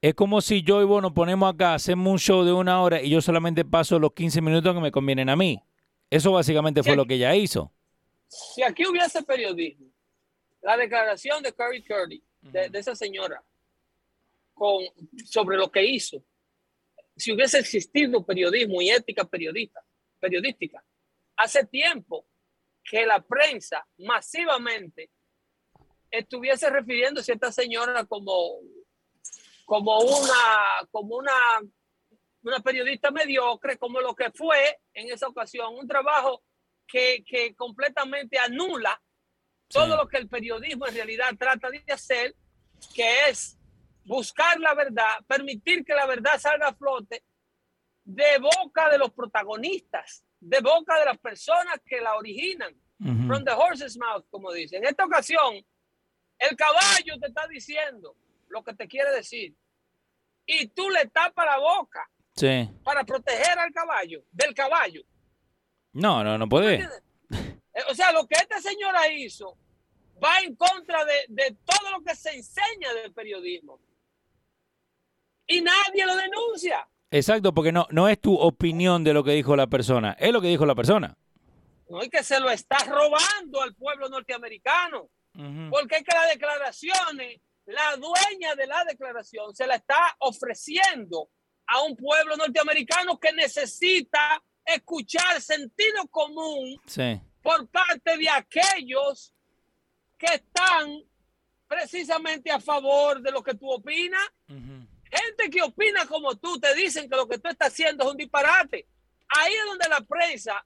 [0.00, 3.02] Es como si yo y vos nos ponemos acá, hacemos un show de una hora
[3.02, 5.62] y yo solamente paso los 15 minutos que me convienen a mí.
[6.10, 7.72] Eso básicamente fue lo que ella hizo.
[8.28, 9.86] si aquí hubiese periodismo,
[10.60, 13.42] la declaración de Curry Curry, de, de esa señora,
[14.52, 14.82] con,
[15.24, 16.22] sobre lo que hizo,
[17.16, 19.82] si hubiese existido periodismo y ética periodista,
[20.20, 20.84] periodística,
[21.36, 22.26] hace tiempo
[22.82, 25.10] que la prensa masivamente
[26.18, 28.58] estuviese refiriéndose a esta señora como,
[29.64, 31.32] como una, como una,
[32.42, 36.42] una periodista mediocre, como lo que fue en esa ocasión, un trabajo
[36.86, 39.00] que, que completamente anula
[39.68, 39.90] todo Sí.
[39.96, 42.34] lo que el periodismo en realidad trata de hacer,
[42.94, 43.58] que es
[44.04, 47.24] buscar la verdad, permitir que la verdad salga a flote
[48.04, 52.74] de boca de los protagonistas, de boca de las personas que la originan.
[53.26, 54.76] from the horse's mouth, como dice.
[54.76, 55.64] En esta ocasión,
[56.50, 58.16] el caballo te está diciendo
[58.48, 59.54] lo que te quiere decir.
[60.46, 62.68] Y tú le tapas la boca Sí.
[62.82, 65.02] para proteger al caballo, del caballo.
[65.92, 66.74] No, no, no puede.
[67.30, 69.56] Eh, O sea, lo que esta señora hizo
[70.22, 73.80] va en contra de, de todo lo que se enseña del periodismo.
[75.46, 76.88] Y nadie lo denuncia.
[77.10, 80.40] Exacto, porque no, no es tu opinión de lo que dijo la persona, es lo
[80.40, 81.16] que dijo la persona.
[81.88, 85.10] No es que se lo está robando al pueblo norteamericano.
[85.70, 91.28] Porque es que las declaraciones, la dueña de la declaración se la está ofreciendo
[91.66, 97.20] a un pueblo norteamericano que necesita escuchar sentido común Sí.
[97.42, 99.34] por parte de aquellos
[100.18, 101.02] que están
[101.66, 104.22] precisamente a favor de lo que tú opinas.
[104.46, 108.16] Gente que opina como tú te dicen que lo que tú estás haciendo es un
[108.16, 108.86] disparate.
[109.28, 110.64] Ahí es donde la prensa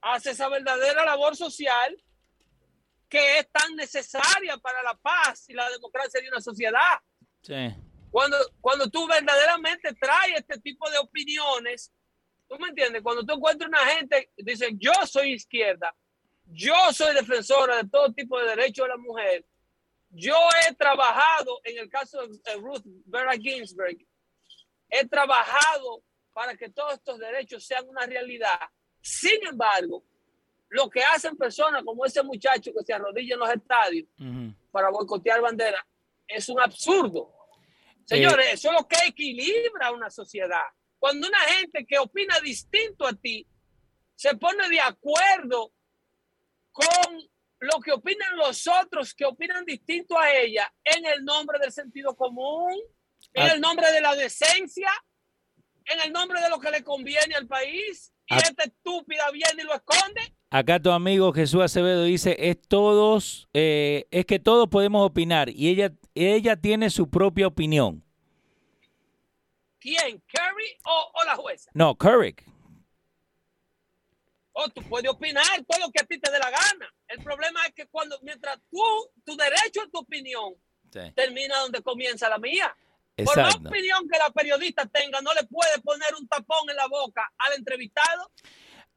[0.00, 1.96] hace esa verdadera labor social
[3.14, 6.98] que es tan necesaria para la paz y la democracia de una sociedad.
[7.42, 7.72] Sí.
[8.10, 11.92] Cuando, cuando tú verdaderamente traes este tipo de opiniones,
[12.48, 13.02] ¿tú me entiendes?
[13.02, 15.94] Cuando tú encuentras una gente que dice, yo soy izquierda,
[16.46, 19.46] yo soy defensora de todo tipo de derechos de la mujer,
[20.10, 23.98] yo he trabajado, en el caso de Ruth Bader Ginsburg,
[24.88, 28.58] he trabajado para que todos estos derechos sean una realidad.
[29.00, 30.02] Sin embargo,
[30.74, 34.08] lo que hacen personas como ese muchacho que se arrodilla en los estadios
[34.72, 35.80] para boicotear banderas
[36.26, 37.32] es un absurdo.
[38.04, 40.64] Señores, eso es lo que equilibra una sociedad.
[40.98, 43.46] Cuando una gente que opina distinto a ti
[44.16, 45.72] se pone de acuerdo
[46.72, 47.22] con
[47.60, 52.16] lo que opinan los otros que opinan distinto a ella en el nombre del sentido
[52.16, 52.74] común,
[53.32, 53.52] en Ah.
[53.54, 54.90] el nombre de la decencia,
[55.84, 58.38] en el nombre de lo que le conviene al país, y Ah.
[58.38, 60.34] esta estúpida viene y lo esconde.
[60.56, 65.68] Acá tu amigo Jesús Acevedo dice, es todos, eh, es que todos podemos opinar y
[65.68, 68.04] ella, ella tiene su propia opinión.
[69.80, 70.22] ¿Quién?
[70.28, 71.72] ¿Kerry o, o la jueza?
[71.74, 72.44] No, Couric.
[74.52, 76.94] O tú puedes opinar todo lo que a ti te dé la gana.
[77.08, 78.80] El problema es que cuando, mientras tú,
[79.24, 80.54] tu derecho a tu opinión
[81.16, 82.72] termina donde comienza la mía.
[83.16, 83.70] Por Exacto.
[83.70, 87.54] opinión que la periodista tenga, no le puede poner un tapón en la boca al
[87.54, 88.30] entrevistado.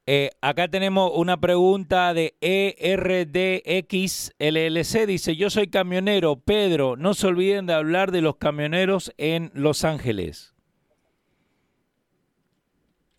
[0.09, 5.05] Eh, acá tenemos una pregunta de E ERDX LLC.
[5.05, 6.39] Dice, yo soy camionero.
[6.39, 10.53] Pedro, no se olviden de hablar de los camioneros en Los Ángeles.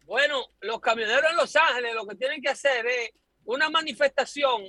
[0.07, 3.11] Bueno, los camioneros en Los Ángeles lo que tienen que hacer es
[3.45, 4.63] una manifestación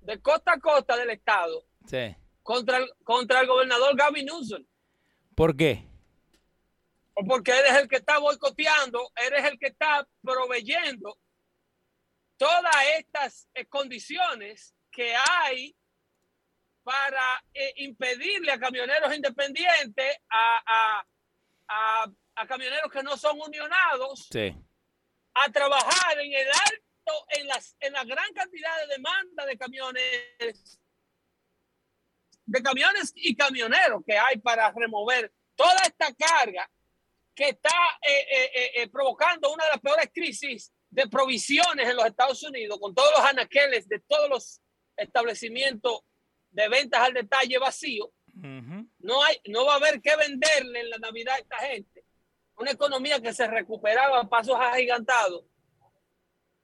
[0.00, 2.16] de costa a costa del estado Sí.
[2.42, 4.64] contra el, contra el gobernador Gavin Newsom.
[5.36, 5.86] ¿Por qué?
[7.28, 11.16] Porque eres el que está boicoteando, eres el que está proveyendo
[12.36, 15.76] todas estas eh, condiciones que hay
[16.82, 21.06] para eh, impedirle a camioneros independientes, a, a-
[21.68, 24.54] a- a camioneros que no son unionados, Sí.
[25.34, 30.80] a trabajar en el alto, en, las, en la gran cantidad de demanda de camiones,
[32.46, 36.68] de camiones y camioneros que hay para remover toda esta carga
[37.34, 37.70] que está
[38.02, 42.42] eh, eh, eh, eh, provocando una de las peores crisis de provisiones en los Estados
[42.44, 44.60] Unidos, con todos los anaqueles de todos los
[44.96, 46.00] establecimientos
[46.50, 48.12] de ventas al detalle vacío.
[48.98, 52.04] No, hay, no va a haber que venderle en la Navidad a esta gente.
[52.56, 55.44] Una economía que se recuperaba a pasos agigantados.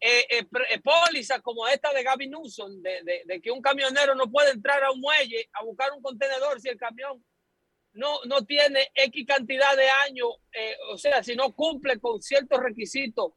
[0.01, 4.14] Eh, eh, eh, pólizas como esta de Gavin Newsom, de, de- de que un camionero
[4.14, 7.23] no puede entrar a un muelle a buscar un contenedor si el camión
[7.93, 12.61] no, no tiene X cantidad de años, eh, o sea, si no cumple con ciertos
[12.61, 13.33] requisitos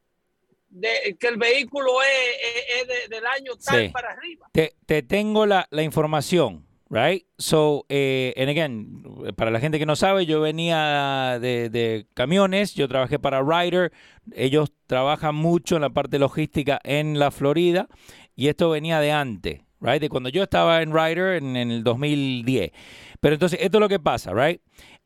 [0.73, 3.89] de que el vehículo es, de- del año tal Sí.
[3.89, 4.47] para arriba.
[4.51, 7.25] Te, te tengo la, la información, right?
[7.37, 9.03] So, eh, and again,
[9.35, 13.91] para la gente que no sabe, yo venía de, de camiones, yo trabajé para Ryder,
[14.33, 17.87] ellos trabajan mucho en la parte logística en la Florida
[18.35, 20.01] y esto venía de antes, right?
[20.01, 22.71] De cuando yo estaba en Ryder en, en el 2010.
[23.19, 24.59] Pero entonces, esto es lo que pasa, right?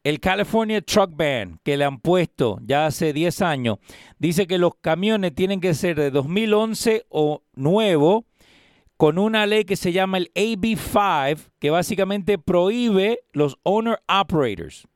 [0.08, 3.80] El California Truck Ban que le han puesto ya hace 10 años
[4.20, 8.24] dice que los camiones tienen que ser de 2011 o nuevo
[8.96, 14.88] con una ley que se llama el AB5, que básicamente prohíbe los owner operators.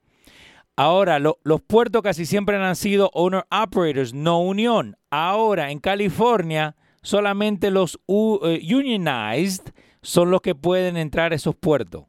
[0.78, 4.95] Ahora, lo- los puertos casi siempre han sido owner operators, no unión.
[5.09, 11.53] Ahora, en California, solamente los u- eh, unionized son los que pueden entrar a esos
[11.55, 12.05] puertos.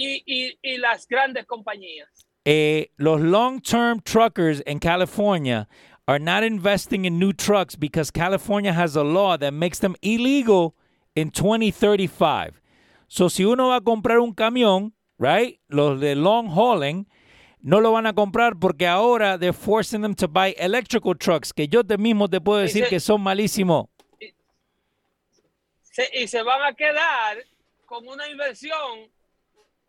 [0.00, 2.08] Y, y, y las grandes compañías.
[2.46, 5.68] Eh, los long-term truckers en California
[6.08, 10.74] are not investing in new trucks because California has a law that makes them illegal
[11.14, 12.62] in 2035.
[13.08, 17.06] So si uno va a comprar un camión, right, los de long hauling,
[17.60, 21.68] no lo van a comprar porque ahora they're forcing them to buy electrical trucks, que
[21.68, 23.86] yo te mismo te puedo decir que son malísimos.
[26.14, 27.36] Y se van a quedar
[27.84, 29.10] con una inversión.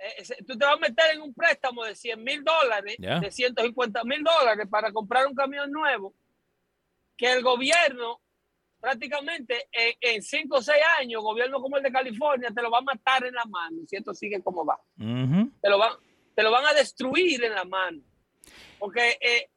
[0.02, 3.20] Eh, tú te vas a meter en un préstamo de 100 mil dólares, Ya.
[3.20, 6.14] de 150 mil dólares para comprar un camión nuevo,
[7.18, 8.20] que el gobierno
[8.80, 12.82] prácticamente en 5 o 6 años, gobierno como el de California, te lo va a
[12.82, 14.80] matar en la mano, si esto sigue como va.
[14.98, 15.94] Te lo van,
[16.34, 18.02] te lo van a destruir en la mano.
[18.80, 19.50] Porque eh,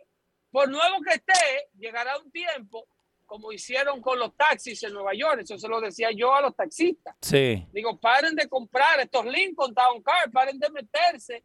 [0.50, 2.86] por nuevo que esté, llegará un tiempo,
[3.26, 6.54] como hicieron con los taxis en Nueva York, eso se lo decía yo a los
[6.54, 7.16] taxistas.
[7.20, 7.66] Sí.
[7.72, 11.44] Digo, paren de comprar estos Lincoln Town Car, paren de meterse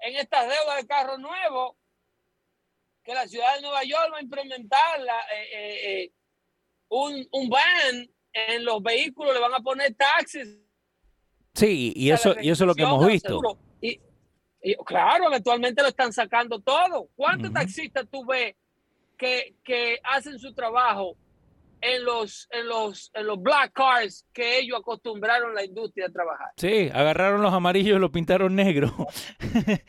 [0.00, 1.76] en estas deudas de carro nuevo,
[3.04, 6.12] que la ciudad de Nueva York va a implementar la, eh, eh, eh,
[6.88, 10.58] un, un ban en los vehículos, le van a poner taxis
[11.54, 13.40] Sí, y eso, y eso es lo que hemos visto.
[13.80, 14.00] Y,
[14.62, 17.08] y, claro, eventualmente lo están sacando todo.
[17.16, 18.54] ¿Cuántos taxistas tú ves
[19.20, 21.14] que, que hacen su trabajo
[21.82, 26.48] en los, en, los, en los black cars que ellos acostumbraron la industria a trabajar?
[26.56, 28.92] Sí, agarraron los amarillos y los pintaron negro.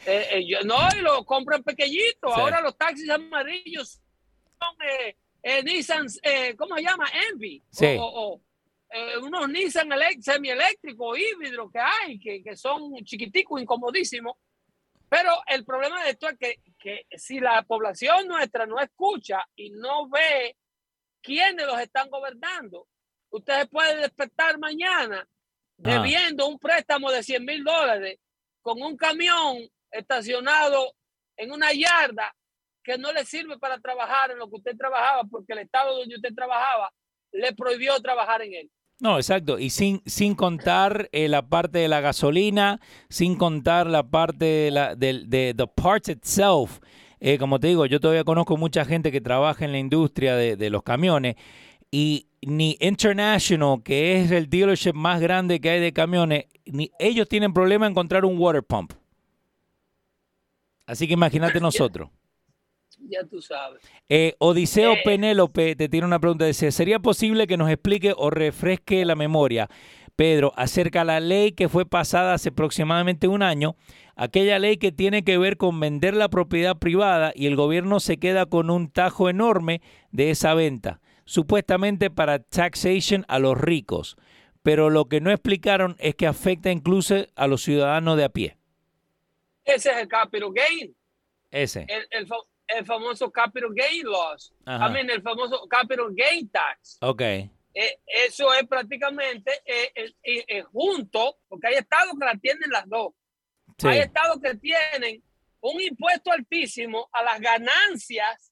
[0.05, 2.27] Eh, eh, no, y lo compran pequeñito.
[2.27, 2.39] Sí.
[2.39, 4.01] Ahora los taxis amarillos
[4.59, 7.05] son eh, eh, Nissan, eh, ¿cómo se llama?
[7.31, 7.63] Envy.
[7.71, 7.97] Sí.
[7.99, 8.39] O,
[9.23, 14.35] unos Nissan elec- semieléctricos, híbridos que hay, que, que son chiquiticos, incomodísimos.
[15.11, 19.69] Pero el problema de esto es que, que si la población nuestra no escucha y
[19.71, 20.55] no ve
[21.21, 22.87] quiénes los están gobernando,
[23.29, 25.27] ustedes pueden despertar mañana
[25.75, 28.19] debiendo un préstamo de 100 mil dólares
[28.61, 29.57] con un camión
[29.91, 30.95] estacionado
[31.35, 32.33] en una yarda
[32.81, 36.15] que no le sirve para trabajar en lo que usted trabajaba porque el estado donde
[36.15, 36.89] usted trabajaba
[37.33, 38.71] le prohibió trabajar en él.
[39.01, 39.57] No, exacto.
[39.57, 42.79] Y sin, sin contar eh, la parte de la gasolina,
[43.09, 46.79] sin contar la parte de la, del de the parts itself.
[47.19, 50.55] Eh, como te digo, yo todavía conozco mucha gente que trabaja en la industria de,
[50.55, 51.35] de los camiones
[51.89, 57.27] y ni International, que es el dealership más grande que hay de camiones, ni ellos
[57.27, 58.93] tienen problema en encontrar un water pump.
[60.85, 62.11] Así que imagínate nosotros.
[63.11, 63.81] Ya tú sabes.
[64.07, 65.01] Eh, Odiseo Eh.
[65.03, 66.45] Penélope te tiene una pregunta.
[66.45, 69.67] Dice, ¿sería posible que nos explique o refresque la memoria,
[70.15, 73.75] Pedro, acerca de la ley que fue pasada hace aproximadamente un año?
[74.15, 78.17] Aquella ley que tiene que ver con vender la propiedad privada y el gobierno se
[78.17, 79.81] queda con un tajo enorme
[80.11, 84.15] de esa venta, supuestamente para taxation a los ricos.
[84.63, 88.57] Pero lo que no explicaron es que afecta incluso a los ciudadanos de a pie.
[89.65, 90.95] Ese es el capital gain,
[91.49, 91.85] Ese.
[91.87, 92.27] el, el,
[92.77, 94.53] el famoso capital gain loss.
[94.65, 94.87] Ajá.
[94.87, 96.97] I mean, el famoso capital gain tax.
[97.01, 97.21] Ok.
[97.21, 103.13] Eh, eso es prácticamente eh, eh, junto, porque hay estados que la tienen las dos.
[103.77, 103.87] Sí.
[103.87, 105.23] Hay estados que tienen
[105.61, 108.51] un impuesto altísimo a las ganancias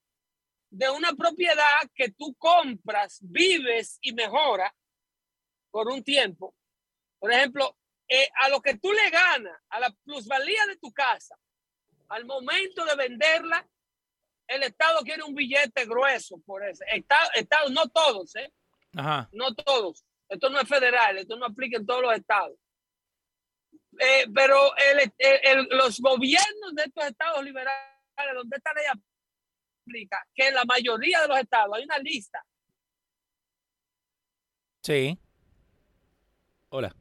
[0.70, 4.72] de una propiedad que tú compras, vives y mejoras
[5.72, 6.56] por un tiempo.
[7.18, 7.76] Por ejemplo,
[8.08, 11.36] eh, a lo que tú le ganas, a la plusvalía de tu casa,
[12.08, 13.68] al momento de venderla,
[14.50, 16.84] el Estado quiere un billete grueso por eso.
[16.88, 18.52] Estado, Estado, no todos, ¿eh?
[18.96, 19.30] Ajá.
[19.34, 20.04] no todos.
[20.28, 22.58] Esto no es federal, esto no aplica en todos los estados.
[24.00, 27.84] Eh, pero el- el- los gobiernos de estos estados liberales,
[28.36, 28.86] donde esta ley
[29.86, 32.44] aplica, que en la mayoría de los estados hay una lista.
[34.84, 35.18] Sí.
[36.70, 36.96] Hola.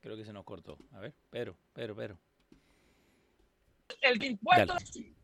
[0.00, 0.78] Creo que se nos cortó.
[0.92, 2.18] A ver, pero, pero, pero.
[4.00, 4.74] El impuesto.
[4.74, 5.14] Dale.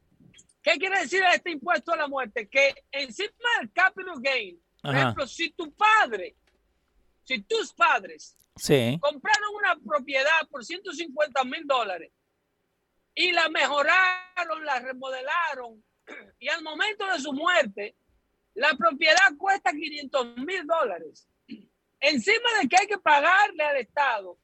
[0.68, 2.46] ¿Qué quiere decir este impuesto a la muerte?
[2.46, 5.00] Que encima del capital gain, por Ajá.
[5.00, 6.36] ejemplo, si tu padre,
[7.24, 8.98] si tus padres Sí.
[9.00, 12.12] compraron una propiedad por 150 mil dólares
[13.14, 15.82] y la mejoraron, la remodelaron
[16.38, 17.96] y al momento de su muerte
[18.52, 21.26] la propiedad cuesta 500 mil dólares.
[21.98, 24.38] Encima de que hay que pagarle al Estado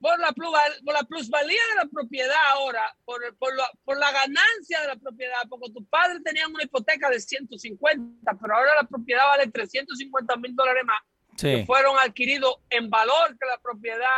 [0.00, 4.80] por la, por la plusvalía de la propiedad ahora, por, por, la, por la ganancia
[4.80, 9.26] de la propiedad, porque tus padres tenían una hipoteca de 150, pero ahora la propiedad
[9.26, 11.00] vale 350 mil dólares más
[11.36, 14.08] que fueron adquiridos en valor que la propiedad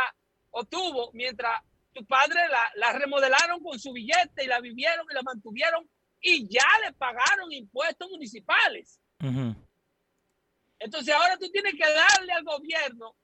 [0.51, 1.61] obtuvo, mientras
[1.93, 5.87] tu padre la, la remodelaron con su billete y la vivieron y la mantuvieron
[6.21, 8.99] y ya le pagaron impuestos municipales.
[10.79, 13.15] Entonces ahora tú tienes que darle al gobierno,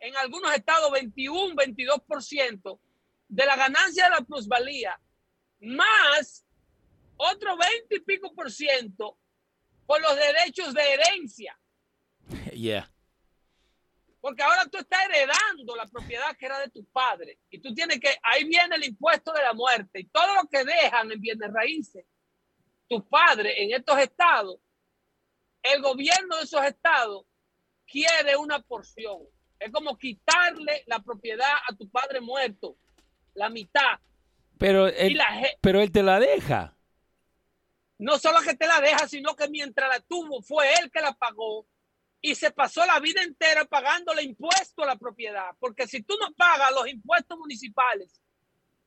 [0.00, 2.78] en algunos estados 21, 22%
[3.28, 5.00] de la ganancia de la plusvalía,
[5.60, 6.44] más
[7.16, 9.18] otro 20 y pico por ciento
[9.86, 11.58] por los derechos de herencia.
[12.52, 12.90] Yeah.
[14.20, 17.38] Porque ahora tú estás heredando la propiedad que era de tu padre.
[17.48, 20.00] Y tú tienes que, ahí viene el impuesto de la muerte.
[20.00, 22.04] Y todo lo que dejan en bienes raíces,
[22.88, 24.58] tu padre en estos estados,
[25.62, 27.24] el gobierno de esos estados
[27.86, 29.22] quiere una porción.
[29.58, 32.76] Es como quitarle la propiedad a tu padre muerto,
[33.34, 33.98] la mitad.
[34.58, 35.18] Pero él,
[35.60, 36.76] pero él te la deja.
[37.98, 41.14] No solo que te la deja, sino que mientras la tuvo, fue él que la
[41.14, 41.66] pagó
[42.20, 45.50] y se pasó la vida entera pagándole impuesto a la propiedad.
[45.58, 48.20] Porque si tú no pagas los impuestos municipales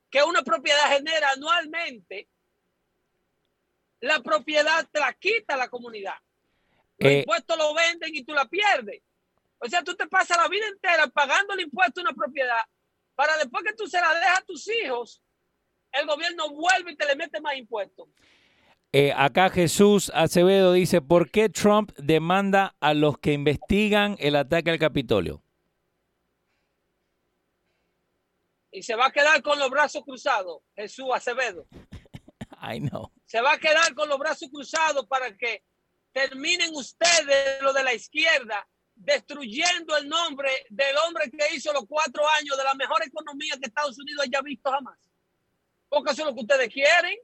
[0.10, 2.28] que una propiedad genera anualmente,
[4.02, 6.16] la propiedad te la quita la comunidad.
[6.98, 9.02] Los eh, impuestos lo venden y tú la pierdes.
[9.60, 12.62] O sea, tú te pasas la vida entera pagando el impuesto a una propiedad
[13.20, 15.22] para después que tú se la dejas a tus hijos,
[15.92, 18.08] el gobierno vuelve y te le mete más impuestos.
[18.94, 24.72] Eh, acá Jesús Acevedo dice, ¿por qué Trump demanda a los que investigan el ataque
[24.72, 25.44] al Capitolio?
[28.72, 31.68] Y se va a quedar con los brazos cruzados, Jesús Acevedo.
[32.62, 33.12] I know.
[33.26, 35.62] Se va a quedar con los brazos cruzados para que
[36.14, 38.66] terminen ustedes, lo de la izquierda,
[39.00, 43.68] destruyendo el nombre del hombre que hizo los cuatro años de la mejor economía que
[43.68, 45.00] Estados Unidos haya visto jamás.
[45.88, 47.18] Porque eso es lo que ustedes quieren.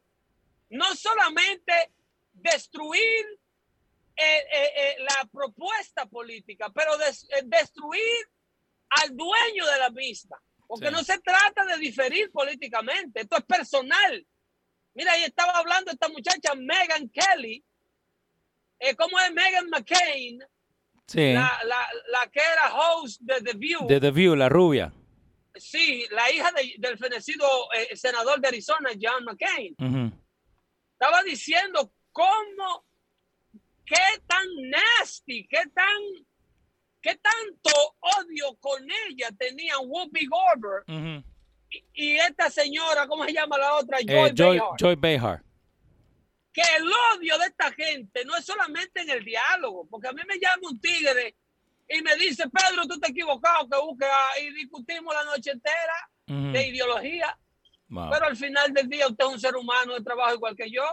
[0.70, 1.92] No solamente
[2.32, 3.26] destruir
[4.16, 6.94] eh, eh, eh, la propuesta política, pero
[7.44, 8.30] destruir
[8.90, 10.42] al dueño de la misma.
[10.68, 14.26] Porque no se trata de diferir políticamente, esto es personal.
[14.94, 17.64] Mira, ahí estaba hablando esta muchacha Megan Kelly,
[18.98, 20.42] ¿cómo es Megan McCain?
[21.08, 21.34] Sí.
[21.34, 23.88] La, la, que era host de The View.
[23.88, 24.92] De The View, la rubia.
[25.54, 29.76] Sí, la hija del fenecido eh, senador de Arizona, John McCain.
[30.94, 32.86] Estaba diciendo cómo,
[33.86, 33.96] qué
[34.28, 36.02] tan nasty, qué tan,
[37.02, 41.24] qué tanto odio con ella tenía Whoopi Goldberg.
[41.94, 44.00] y, esta señora, ¿cómo se llama la otra?
[44.00, 45.46] Eh, Joy, Joy Behar
[46.56, 50.22] que el odio de esta gente no es solamente en el diálogo, porque a mí
[50.26, 51.36] me llama un tigre
[51.90, 54.08] y me dice, Pedro, tú te equivocado, que busca
[54.42, 57.38] y discutimos la noche entera de ideología.
[57.90, 60.84] Pero al final del día usted es un ser humano de trabajo igual que yo.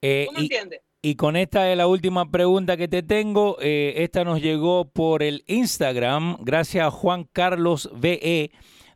[0.00, 0.80] Eh, ¿Tú me entiendes?
[1.02, 3.58] Y con esta es la última pregunta que te tengo.
[3.60, 8.50] Eh, esta nos llegó por el Instagram, gracias a Juan Carlos VE.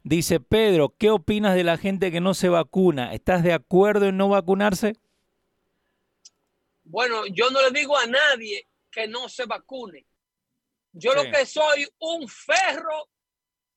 [0.04, 3.12] Dice, Pedro, ¿qué opinas de la gente que no se vacuna?
[3.12, 4.94] ¿Estás de acuerdo en no vacunarse?
[6.90, 10.04] Bueno, yo no le digo a nadie que no se vacune.
[10.92, 13.08] Yo lo que soy un ferro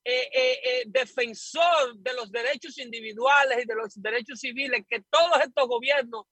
[0.03, 5.41] eh, eh, eh, defensor de los derechos individuales y de los derechos civiles que todos
[5.45, 6.25] estos gobiernos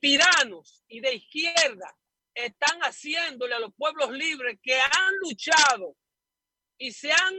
[0.00, 1.94] tiranos y de izquierda
[2.34, 5.94] están haciéndole a los pueblos libres que han luchado
[6.78, 7.34] y se han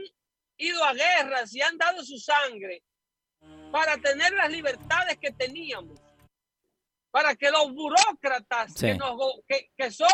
[0.58, 2.84] ido a guerras y han dado su sangre
[3.72, 6.00] para tener las libertades que teníamos
[7.10, 10.08] para que los burócratas que, son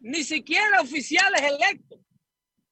[0.00, 1.98] ni siquiera oficiales electos.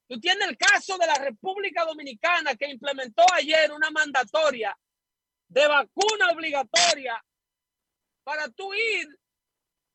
[0.07, 4.77] Tú tienes el caso de la República Dominicana que implementó ayer una mandatoria
[5.49, 7.21] de vacuna obligatoria
[8.23, 9.07] para tú ir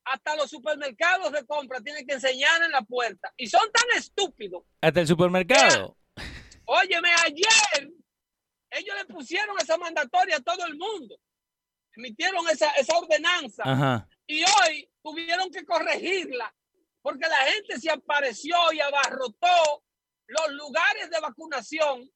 [0.05, 3.33] hasta los supermercados de compra, tienes que enseñar en la puerta.
[3.37, 4.63] Y son tan estúpidos.
[4.81, 5.97] Hasta el supermercado.
[6.65, 7.89] óyeme, ayer
[8.69, 11.17] ellos le pusieron esa mandatoria a todo el mundo
[11.95, 16.53] emitieron esa, esa ordenanza y hoy tuvieron que corregirla
[17.01, 19.83] porque la gente se apareció y abarrotó
[20.27, 22.09] los lugares de vacunación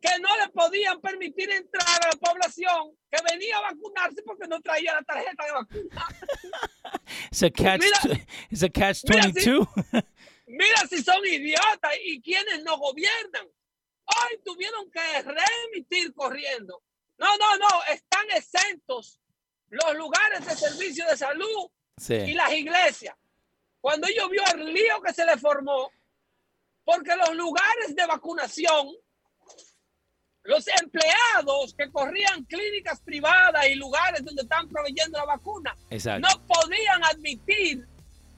[0.00, 4.60] que no le podían permitir entrar a la población que venía a vacunarse porque no
[4.60, 6.06] traía la tarjeta de vacuna.
[7.30, 9.66] Es a catch, mira, catch 22.
[10.46, 13.46] mira si son idiotas y quienes no gobiernan.
[13.46, 16.82] Hoy tuvieron que remitir corriendo
[17.18, 19.20] no, no, no, están exentos
[19.70, 21.70] los lugares de servicio de salud
[22.08, 23.16] y las iglesias.
[23.80, 25.90] Cuando ellos vio el lío que se le formó,
[26.84, 28.88] porque los lugares de vacunación,
[30.42, 35.76] los empleados que corrían clínicas privadas y lugares donde están proveyendo la vacuna,
[36.20, 37.86] no podían admitir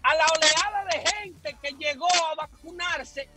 [0.02, 3.28] a la oleada de gente que llegó a vacunarse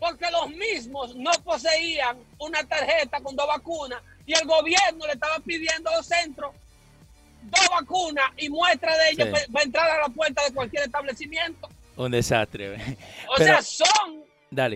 [0.00, 5.38] porque los mismos no poseían una tarjeta con dos vacunas y el gobierno le estaba
[5.40, 6.54] pidiendo a los centros
[7.42, 11.68] dos vacunas y muestra de ellos para entrar a la puerta de cualquier establecimiento.
[11.96, 12.76] Un desastre.
[13.28, 14.24] O sea, son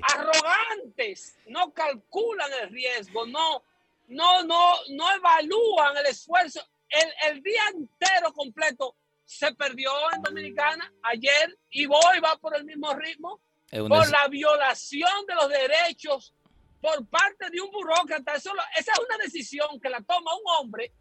[0.03, 3.63] arrogantes, no calculan el riesgo, no,
[4.09, 6.61] no, no, no evalúan el esfuerzo.
[6.89, 8.95] el, el día entero completo
[9.25, 13.41] se perdió en Dominicana ayer y voy va por el mismo ritmo
[13.71, 16.35] por la violación de los derechos
[16.81, 18.35] por parte de un burócrata.
[18.35, 20.93] Eso, esa es una decisión que la toma un hombre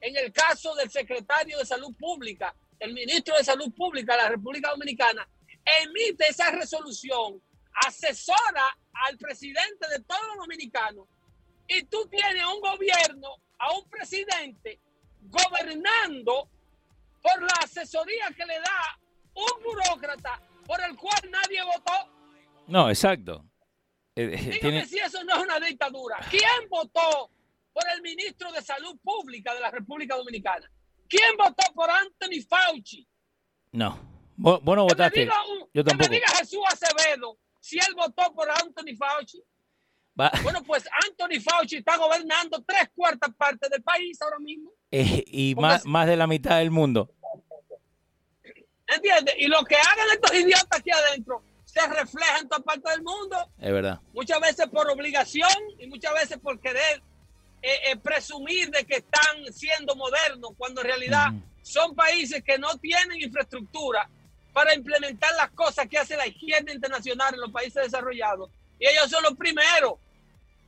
[0.00, 4.28] en el caso del secretario de Salud Pública, el ministro de Salud Pública de la
[4.28, 5.26] República Dominicana,
[5.82, 7.40] emite esa resolución,
[7.86, 11.06] asesora al presidente de todos los dominicanos
[11.66, 13.28] y tú tienes un gobierno,
[13.58, 14.78] a un presidente
[15.22, 16.50] gobernando
[17.22, 19.00] por la asesoría que le da
[19.34, 21.92] un burócrata por el cual nadie votó.
[22.66, 23.44] No, exacto.
[24.16, 26.18] Eh, Dígame si eso no es una dictadura.
[26.30, 27.30] ¿Quién votó
[27.72, 30.70] por el ministro de Salud Pública de la República Dominicana?
[31.08, 33.06] ¿Quién votó por Anthony Fauci?
[33.72, 33.98] No.
[34.36, 35.28] Bueno, votaste.
[35.72, 36.04] Yo tampoco.
[36.04, 39.42] Que me diga Jesús Acevedo si él votó por Anthony Fauci.
[40.42, 44.70] Bueno, pues Anthony Fauci está gobernando tres cuartas partes del país ahora mismo.
[44.96, 47.12] Eh, y más, más de la mitad del mundo.
[48.86, 49.34] ¿Entiendes?
[49.38, 51.42] Y lo que hagan estos idiotas aquí adentro
[51.74, 53.36] se refleja en toda parte del mundo.
[53.58, 54.00] Es verdad.
[54.12, 57.02] Muchas veces por obligación y muchas veces por querer
[57.62, 62.76] eh, eh, presumir de que están siendo modernos, cuando en realidad son países que no
[62.78, 64.08] tienen infraestructura
[64.52, 68.50] para implementar las cosas que hace la izquierda internacional en los países desarrollados.
[68.78, 69.94] Y ellos son los primeros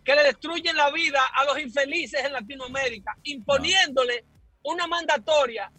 [0.04, 4.24] que le destruyen la vida a los infelices en Latinoamérica, imponiéndole
[4.64, 5.70] una mandatoria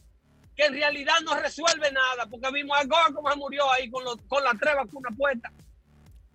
[0.57, 4.03] que en realidad no resuelve nada, porque vimos a Goa como se murió ahí con,
[4.27, 5.53] con la tres vacunas puestas.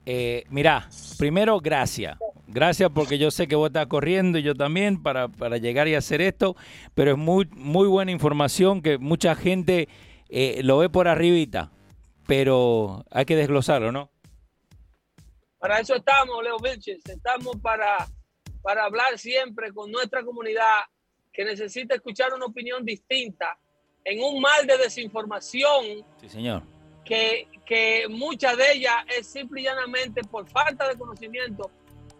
[0.06, 2.16] Eh, mira, primero, gracias.
[2.46, 5.94] Gracias porque yo sé que vos estás corriendo y yo también para, para llegar y
[5.94, 6.54] hacer esto,
[6.94, 9.88] pero es muy, muy buena información que mucha gente
[10.28, 11.72] eh, lo ve por arribita,
[12.26, 14.10] pero hay que desglosarlo, ¿no?
[15.58, 18.06] Para eso estamos, Leo Vilches, estamos para,
[18.62, 20.82] para hablar siempre con nuestra comunidad
[21.32, 23.58] que necesita escuchar una opinión distinta
[24.04, 26.04] en un mal de desinformación.
[26.20, 26.62] Sí, señor.
[27.04, 31.70] Que, que mucha de ellas es simple y llanamente por falta de conocimiento,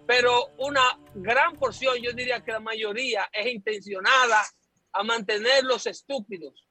[0.07, 4.43] pero una gran porción, yo diría que la mayoría, es intencionada
[4.93, 6.67] a mantenerlos estúpidos,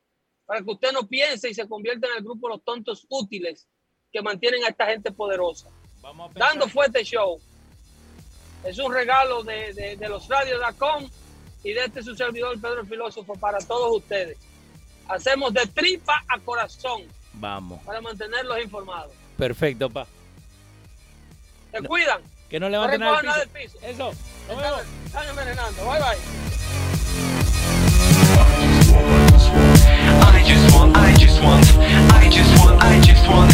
[0.46, 3.68] para que usted no piense y se convierta en el grupo de los tontos útiles
[4.12, 5.70] que mantienen a esta gente poderosa.
[6.34, 7.40] Dando fuerte show.
[8.66, 11.10] Es un regalo de, de, de los radios.com
[11.64, 14.38] y de este su servidor Pedro el Filósofo para todos ustedes.
[15.12, 17.02] Hacemos de tripa a corazón.
[17.34, 17.82] Vamos.
[17.84, 19.12] Para mantenerlos informados.
[19.38, 20.08] Perfecto, pa.
[21.72, 22.22] Se cuidan.
[22.50, 23.78] Que no levanten no nada del piso.
[23.82, 24.14] Eso.
[24.48, 24.82] Nos vemos.
[25.06, 25.86] Están envenenando.
[25.86, 26.18] Bye bye.
[30.34, 31.66] I just want, I just want,
[32.14, 33.51] I just want, I just want